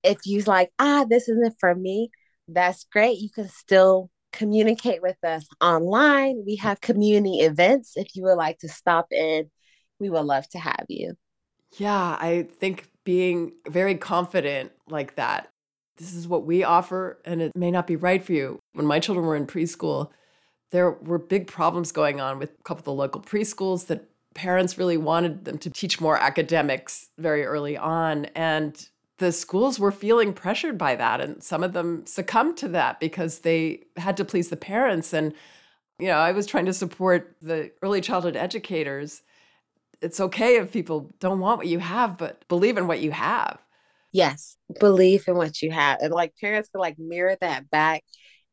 If 0.03 0.19
you 0.25 0.41
like, 0.41 0.71
ah, 0.79 1.05
this 1.09 1.27
isn't 1.29 1.55
for 1.59 1.73
me, 1.75 2.09
that's 2.47 2.85
great. 2.91 3.19
You 3.19 3.29
can 3.29 3.49
still 3.49 4.09
communicate 4.31 5.01
with 5.01 5.17
us 5.23 5.47
online. 5.61 6.43
We 6.45 6.57
have 6.57 6.81
community 6.81 7.39
events. 7.39 7.93
If 7.95 8.15
you 8.15 8.23
would 8.23 8.35
like 8.35 8.59
to 8.59 8.69
stop 8.69 9.07
in, 9.11 9.49
we 9.99 10.09
would 10.09 10.25
love 10.25 10.47
to 10.49 10.59
have 10.59 10.85
you. 10.89 11.15
Yeah, 11.77 12.17
I 12.19 12.47
think 12.59 12.89
being 13.03 13.53
very 13.67 13.95
confident 13.95 14.71
like 14.87 15.15
that, 15.15 15.49
this 15.97 16.13
is 16.13 16.27
what 16.27 16.45
we 16.45 16.63
offer, 16.63 17.19
and 17.25 17.41
it 17.41 17.55
may 17.55 17.71
not 17.71 17.87
be 17.87 17.95
right 17.95 18.23
for 18.23 18.33
you. 18.33 18.59
When 18.73 18.85
my 18.85 18.99
children 18.99 19.25
were 19.25 19.35
in 19.35 19.47
preschool, 19.47 20.09
there 20.71 20.91
were 20.91 21.17
big 21.17 21.47
problems 21.47 21.91
going 21.91 22.19
on 22.19 22.39
with 22.39 22.51
a 22.59 22.63
couple 22.63 22.81
of 22.81 22.85
the 22.85 22.93
local 22.93 23.21
preschools 23.21 23.87
that 23.87 24.09
parents 24.33 24.77
really 24.77 24.97
wanted 24.97 25.45
them 25.45 25.57
to 25.59 25.69
teach 25.69 26.01
more 26.01 26.17
academics 26.17 27.09
very 27.17 27.45
early 27.45 27.77
on. 27.77 28.25
And 28.35 28.87
the 29.17 29.31
schools 29.31 29.79
were 29.79 29.91
feeling 29.91 30.33
pressured 30.33 30.77
by 30.77 30.95
that 30.95 31.21
and 31.21 31.41
some 31.41 31.63
of 31.63 31.73
them 31.73 32.05
succumbed 32.05 32.57
to 32.57 32.67
that 32.69 32.99
because 32.99 33.39
they 33.39 33.81
had 33.97 34.17
to 34.17 34.25
please 34.25 34.49
the 34.49 34.57
parents 34.57 35.13
and 35.13 35.33
you 35.99 36.07
know 36.07 36.17
i 36.17 36.31
was 36.31 36.45
trying 36.45 36.65
to 36.65 36.73
support 36.73 37.35
the 37.41 37.71
early 37.81 38.01
childhood 38.01 38.35
educators 38.35 39.21
it's 40.01 40.19
okay 40.19 40.57
if 40.57 40.71
people 40.71 41.09
don't 41.19 41.39
want 41.39 41.57
what 41.57 41.67
you 41.67 41.79
have 41.79 42.17
but 42.17 42.45
believe 42.47 42.77
in 42.77 42.87
what 42.87 42.99
you 42.99 43.11
have 43.11 43.59
yes 44.15 44.57
believe 44.79 45.27
in 45.27 45.35
what 45.35 45.61
you 45.61 45.71
have 45.71 45.99
and 46.01 46.13
like 46.13 46.33
parents 46.39 46.69
can 46.69 46.81
like 46.81 46.97
mirror 46.97 47.37
that 47.41 47.69
back 47.69 48.03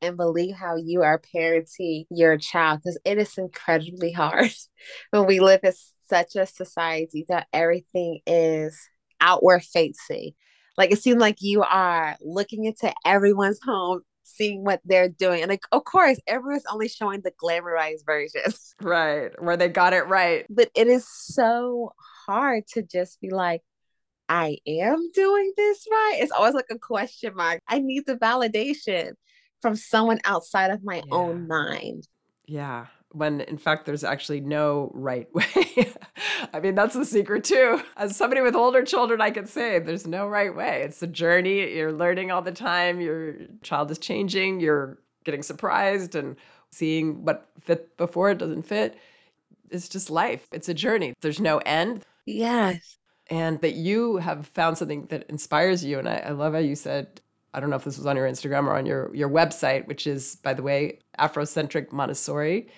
and 0.01 0.17
believe 0.17 0.55
how 0.55 0.77
you 0.77 1.03
are 1.03 1.21
parenting 1.35 2.05
your 2.11 2.37
child 2.37 2.81
because 2.81 2.99
it 3.05 3.19
is 3.19 3.39
incredibly 3.39 4.13
hard 4.13 4.51
when 5.11 5.27
we 5.27 5.41
live 5.41 5.61
in 5.63 5.73
such 6.09 6.37
a 6.37 6.47
society 6.47 7.25
that 7.29 7.47
everything 7.53 8.21
is 8.27 8.79
outward 9.21 9.63
facing 9.63 10.33
like 10.77 10.91
it 10.91 11.03
seems 11.03 11.21
like 11.21 11.37
you 11.41 11.63
are 11.63 12.17
looking 12.21 12.65
into 12.65 12.93
everyone's 13.05 13.61
home, 13.63 14.01
seeing 14.25 14.65
what 14.65 14.81
they're 14.85 15.09
doing. 15.09 15.43
And 15.43 15.51
like, 15.51 15.65
of 15.73 15.85
course, 15.85 16.19
everyone's 16.27 16.65
only 16.71 16.89
showing 16.89 17.21
the 17.23 17.33
glamorized 17.43 18.07
versions. 18.07 18.75
Right. 18.81 19.31
Where 19.41 19.57
they 19.57 19.69
got 19.69 19.93
it 19.93 20.09
right. 20.09 20.47
But 20.49 20.71
it 20.75 20.87
is 20.87 21.07
so 21.09 21.93
hard 22.27 22.65
to 22.69 22.83
just 22.83 23.21
be 23.21 23.31
like, 23.31 23.63
I 24.33 24.57
am 24.67 25.11
doing 25.13 25.53
this 25.59 25.87
right. 25.91 26.17
It's 26.21 26.33
always 26.33 26.55
like 26.55 26.71
a 26.71 26.79
question 26.79 27.35
mark. 27.37 27.61
I 27.69 27.81
need 27.81 28.07
the 28.07 28.17
validation 28.17 29.13
from 29.61 29.77
someone 29.77 30.21
outside 30.25 30.71
of 30.71 30.83
my 30.83 30.97
yeah. 30.97 31.03
own 31.11 31.47
mind. 31.47 32.09
Yeah 32.47 32.87
when 33.15 33.43
in 33.43 33.59
fact 33.59 33.85
there's 33.85 34.05
actually 34.05 34.41
no 34.41 34.91
right 34.95 35.29
way. 35.35 35.93
I 36.55 36.61
mean, 36.61 36.75
that's 36.75 36.95
the 36.95 37.05
secret 37.05 37.45
too. 37.45 37.83
As 37.99 38.17
somebody 38.17 38.41
with 38.41 38.57
older 38.57 38.83
children, 38.87 39.21
I 39.21 39.31
can 39.31 39.47
say 39.47 39.79
there's 39.79 40.07
no 40.07 40.27
right 40.27 40.57
way. 40.57 40.81
It's 40.83 41.03
a 41.03 41.07
journey. 41.07 41.75
You're 41.77 41.93
learning 41.93 42.31
all 42.31 42.41
the 42.41 42.53
time. 42.53 43.03
Your 43.03 43.35
child 43.63 43.91
is 43.91 43.99
changing. 43.99 44.61
You're 44.61 44.99
getting 45.25 45.43
surprised 45.43 46.15
and 46.15 46.37
seeing 46.71 47.23
what 47.27 47.51
fit 47.61 47.99
before 47.99 48.31
it 48.31 48.39
doesn't 48.39 48.63
fit. 48.63 48.99
It's 49.71 49.91
just 49.91 50.09
life. 50.09 50.47
It's 50.51 50.71
a 50.71 50.75
journey. 50.75 51.13
There's 51.21 51.39
no 51.39 51.59
end. 51.59 52.07
Yes. 52.25 52.97
And 53.33 53.61
that 53.63 53.75
you 53.75 54.19
have 54.19 54.47
found 54.47 54.77
something 54.77 55.07
that 55.07 55.25
inspires 55.29 55.85
you. 55.85 55.99
And 55.99 56.09
I, 56.09 56.17
I 56.17 56.31
love 56.31 56.53
how 56.53 56.59
you 56.59 56.77
said, 56.77 57.21
I 57.55 57.61
don't 57.61 57.71
know 57.71 57.77
if 57.77 57.85
this 57.85 57.97
was 57.97 58.07
on 58.07 58.17
your 58.17 58.29
Instagram 58.29 58.67
or 58.67 58.77
on 58.77 58.87
your, 58.87 59.15
your 59.15 59.29
website, 59.29 59.87
which 59.87 60.07
is, 60.07 60.37
by 60.37 60.53
the 60.53 60.63
way, 60.63 60.99
Afrocentric 61.19 61.93
Montessori 61.93 62.69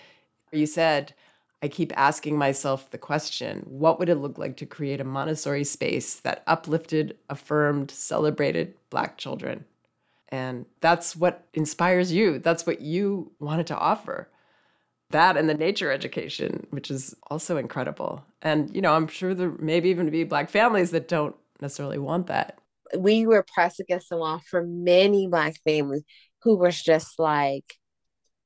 you 0.54 0.66
said, 0.66 1.14
I 1.62 1.68
keep 1.68 1.92
asking 1.98 2.36
myself 2.36 2.90
the 2.90 2.98
question 2.98 3.64
what 3.66 3.98
would 3.98 4.08
it 4.08 4.16
look 4.16 4.38
like 4.38 4.56
to 4.58 4.66
create 4.66 5.00
a 5.00 5.04
Montessori 5.04 5.64
space 5.64 6.16
that 6.20 6.42
uplifted, 6.46 7.16
affirmed, 7.30 7.90
celebrated 7.90 8.74
Black 8.90 9.18
children? 9.18 9.64
And 10.28 10.66
that's 10.80 11.14
what 11.14 11.46
inspires 11.54 12.12
you. 12.12 12.38
That's 12.38 12.66
what 12.66 12.80
you 12.80 13.32
wanted 13.38 13.66
to 13.68 13.78
offer. 13.78 14.28
That 15.14 15.36
and 15.36 15.48
the 15.48 15.54
nature 15.54 15.92
education, 15.92 16.66
which 16.70 16.90
is 16.90 17.14
also 17.30 17.56
incredible. 17.56 18.24
And, 18.42 18.74
you 18.74 18.82
know, 18.82 18.94
I'm 18.94 19.06
sure 19.06 19.32
there 19.32 19.52
maybe 19.60 19.88
even 19.88 20.10
be 20.10 20.24
Black 20.24 20.50
families 20.50 20.90
that 20.90 21.06
don't 21.06 21.36
necessarily 21.60 21.98
want 21.98 22.26
that. 22.26 22.58
We 22.98 23.24
were 23.24 23.46
pressed 23.54 23.78
against 23.78 24.08
the 24.08 24.16
wall 24.16 24.42
for 24.50 24.64
many 24.66 25.28
Black 25.28 25.54
families 25.62 26.02
who 26.42 26.56
was 26.56 26.82
just 26.82 27.20
like, 27.20 27.76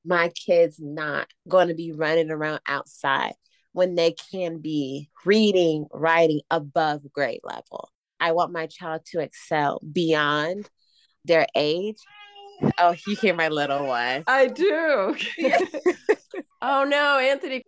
my 0.05 0.29
kids 0.29 0.77
not 0.79 1.29
going 1.49 1.69
to 1.69 1.75
be 1.75 1.93
running 1.93 2.31
around 2.31 2.61
outside 2.67 3.33
when 3.73 3.95
they 3.95 4.15
can 4.31 4.59
be 4.59 5.09
reading, 5.25 5.87
writing 5.91 6.43
above 6.51 7.01
grade 7.15 7.41
level. 7.45 7.91
I 8.21 8.33
want 8.33 8.53
my 8.53 8.67
child 8.67 9.07
to 9.13 9.21
excel 9.21 9.81
beyond 9.91 10.69
their 11.25 11.47
age. 11.55 11.97
Oh, 12.77 12.95
you 13.07 13.17
hear 13.17 13.35
my 13.35 13.49
little 13.49 13.87
one. 13.87 14.25
I 14.27 14.49
do. 14.49 15.17
oh 16.63 16.85
no, 16.85 17.19
Anthony. 17.19 17.65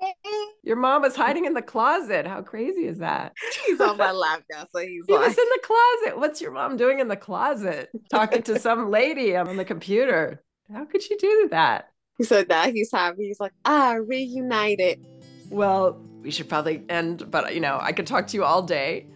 Your 0.63 0.77
mom 0.77 1.03
was 1.03 1.17
hiding 1.17 1.45
in 1.45 1.55
the 1.55 1.63
closet. 1.63 2.27
How 2.27 2.43
crazy 2.43 2.87
is 2.87 2.99
that? 2.99 3.33
He's 3.67 3.81
on 3.81 3.97
my 3.97 4.11
lap 4.13 4.43
now. 4.51 4.67
So 4.73 4.81
he's 4.81 5.05
he 5.07 5.15
like... 5.15 5.29
was 5.29 5.39
in 5.39 5.45
the 5.45 5.61
closet. 5.63 6.19
What's 6.19 6.41
your 6.41 6.53
mom 6.53 6.77
doing 6.77 7.01
in 7.01 7.09
the 7.09 7.17
closet? 7.17 7.91
Talking 8.11 8.43
to 8.45 8.59
some 8.59 8.91
lady 8.91 9.37
on 9.37 9.57
the 9.57 9.65
computer. 9.65 10.43
How 10.73 10.85
could 10.85 11.03
she 11.03 11.17
do 11.17 11.49
that? 11.51 11.91
He 12.19 12.25
said 12.25 12.49
that 12.49 12.73
he's 12.73 12.93
happy. 12.93 13.27
He's 13.29 13.41
like, 13.41 13.53
ah, 13.65 13.95
reunited. 13.95 15.05
Well, 15.49 16.01
we 16.23 16.31
should 16.31 16.49
probably 16.49 16.85
end, 16.89 17.31
but 17.31 17.55
you 17.55 17.61
know, 17.61 17.79
I 17.81 17.93
could 17.93 18.07
talk 18.07 18.27
to 18.29 18.37
you 18.37 18.45
all 18.45 18.63
day. 18.63 19.07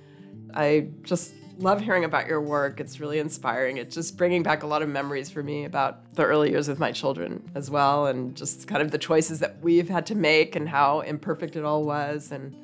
I 0.54 0.88
just 1.02 1.34
love 1.58 1.80
hearing 1.80 2.04
about 2.04 2.26
your 2.26 2.40
work. 2.40 2.80
It's 2.80 3.00
really 3.00 3.18
inspiring. 3.18 3.76
It's 3.76 3.94
just 3.94 4.16
bringing 4.16 4.42
back 4.42 4.62
a 4.62 4.66
lot 4.66 4.82
of 4.82 4.88
memories 4.88 5.30
for 5.30 5.42
me 5.42 5.64
about 5.64 6.14
the 6.14 6.24
early 6.24 6.50
years 6.50 6.68
with 6.68 6.78
my 6.78 6.92
children 6.92 7.50
as 7.54 7.70
well, 7.70 8.06
and 8.06 8.36
just 8.36 8.66
kind 8.66 8.82
of 8.82 8.90
the 8.90 8.98
choices 8.98 9.40
that 9.40 9.60
we've 9.60 9.88
had 9.88 10.06
to 10.06 10.14
make 10.14 10.56
and 10.56 10.68
how 10.68 11.00
imperfect 11.00 11.56
it 11.56 11.64
all 11.64 11.84
was. 11.84 12.32
And 12.32 12.56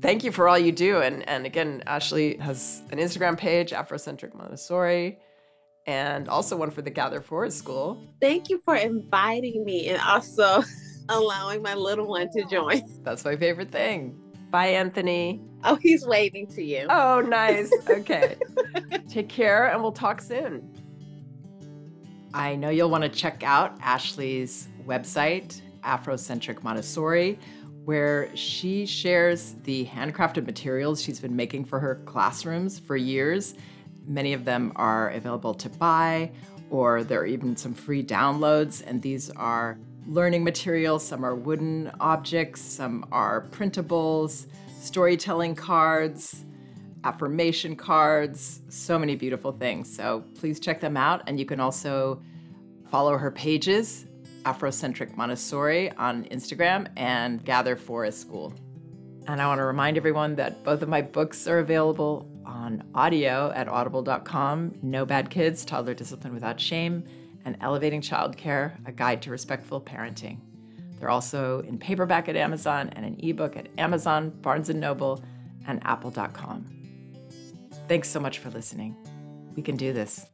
thank 0.00 0.24
you 0.24 0.32
for 0.32 0.48
all 0.48 0.58
you 0.58 0.72
do. 0.72 1.00
And, 1.00 1.28
and 1.28 1.46
again, 1.46 1.82
Ashley 1.86 2.36
has 2.38 2.82
an 2.90 2.98
Instagram 2.98 3.36
page, 3.36 3.70
Afrocentric 3.70 4.34
Montessori 4.34 5.18
and 5.86 6.28
also 6.28 6.56
one 6.56 6.70
for 6.70 6.82
the 6.82 6.90
Gather 6.90 7.20
Forest 7.20 7.58
School. 7.58 8.02
Thank 8.20 8.48
you 8.48 8.60
for 8.64 8.74
inviting 8.74 9.64
me 9.64 9.88
and 9.88 10.00
also 10.00 10.62
allowing 11.08 11.62
my 11.62 11.74
little 11.74 12.06
one 12.06 12.30
to 12.30 12.44
join. 12.44 12.82
That's 13.02 13.24
my 13.24 13.36
favorite 13.36 13.70
thing. 13.70 14.23
Bye, 14.54 14.68
Anthony. 14.68 15.40
Oh, 15.64 15.74
he's 15.74 16.06
waving 16.06 16.46
to 16.54 16.62
you. 16.62 16.86
Oh, 16.88 17.20
nice. 17.20 17.72
Okay. 17.90 18.36
Take 19.10 19.28
care 19.28 19.66
and 19.66 19.82
we'll 19.82 19.90
talk 19.90 20.20
soon. 20.20 20.72
I 22.32 22.54
know 22.54 22.68
you'll 22.68 22.88
want 22.88 23.02
to 23.02 23.08
check 23.08 23.42
out 23.42 23.76
Ashley's 23.80 24.68
website, 24.86 25.60
Afrocentric 25.82 26.62
Montessori, 26.62 27.36
where 27.84 28.30
she 28.36 28.86
shares 28.86 29.56
the 29.64 29.86
handcrafted 29.86 30.46
materials 30.46 31.02
she's 31.02 31.18
been 31.18 31.34
making 31.34 31.64
for 31.64 31.80
her 31.80 31.96
classrooms 32.04 32.78
for 32.78 32.96
years 32.96 33.56
Many 34.06 34.34
of 34.34 34.44
them 34.44 34.72
are 34.76 35.10
available 35.10 35.54
to 35.54 35.68
buy, 35.70 36.30
or 36.70 37.04
there 37.04 37.20
are 37.20 37.26
even 37.26 37.56
some 37.56 37.72
free 37.72 38.04
downloads, 38.04 38.82
and 38.86 39.00
these 39.00 39.30
are 39.30 39.78
learning 40.06 40.44
materials. 40.44 41.06
Some 41.06 41.24
are 41.24 41.34
wooden 41.34 41.90
objects, 42.00 42.60
some 42.60 43.06
are 43.12 43.42
printables, 43.50 44.46
storytelling 44.80 45.54
cards, 45.54 46.44
affirmation 47.04 47.76
cards, 47.76 48.60
so 48.68 48.98
many 48.98 49.16
beautiful 49.16 49.52
things. 49.52 49.94
So 49.94 50.24
please 50.34 50.58
check 50.60 50.80
them 50.80 50.96
out. 50.96 51.22
And 51.26 51.38
you 51.38 51.46
can 51.46 51.60
also 51.60 52.22
follow 52.90 53.16
her 53.16 53.30
pages, 53.30 54.06
Afrocentric 54.44 55.16
Montessori 55.16 55.90
on 55.92 56.24
Instagram 56.24 56.88
and 56.96 57.44
Gather 57.44 57.76
Forest 57.76 58.20
School. 58.20 58.54
And 59.26 59.40
I 59.40 59.46
want 59.46 59.58
to 59.58 59.64
remind 59.64 59.96
everyone 59.96 60.34
that 60.36 60.64
both 60.64 60.82
of 60.82 60.88
my 60.88 61.00
books 61.00 61.46
are 61.46 61.60
available 61.60 62.30
on 62.44 62.82
audio 62.94 63.52
at 63.54 63.68
audible.com 63.68 64.74
No 64.82 65.06
Bad 65.06 65.30
Kids, 65.30 65.64
Toddler 65.64 65.94
Discipline 65.94 66.34
Without 66.34 66.60
Shame, 66.60 67.04
and 67.44 67.56
Elevating 67.60 68.00
Childcare 68.00 68.72
A 68.86 68.92
Guide 68.92 69.22
to 69.22 69.30
Respectful 69.30 69.80
Parenting. 69.80 70.38
They're 70.98 71.10
also 71.10 71.60
in 71.60 71.78
paperback 71.78 72.28
at 72.28 72.36
Amazon 72.36 72.90
and 72.90 73.04
an 73.04 73.18
ebook 73.22 73.56
at 73.56 73.68
Amazon, 73.78 74.30
Barnes 74.40 74.68
& 74.68 74.74
Noble, 74.74 75.22
and 75.66 75.80
apple.com. 75.84 76.66
Thanks 77.88 78.08
so 78.08 78.20
much 78.20 78.38
for 78.38 78.50
listening. 78.50 78.96
We 79.54 79.62
can 79.62 79.76
do 79.76 79.92
this. 79.92 80.26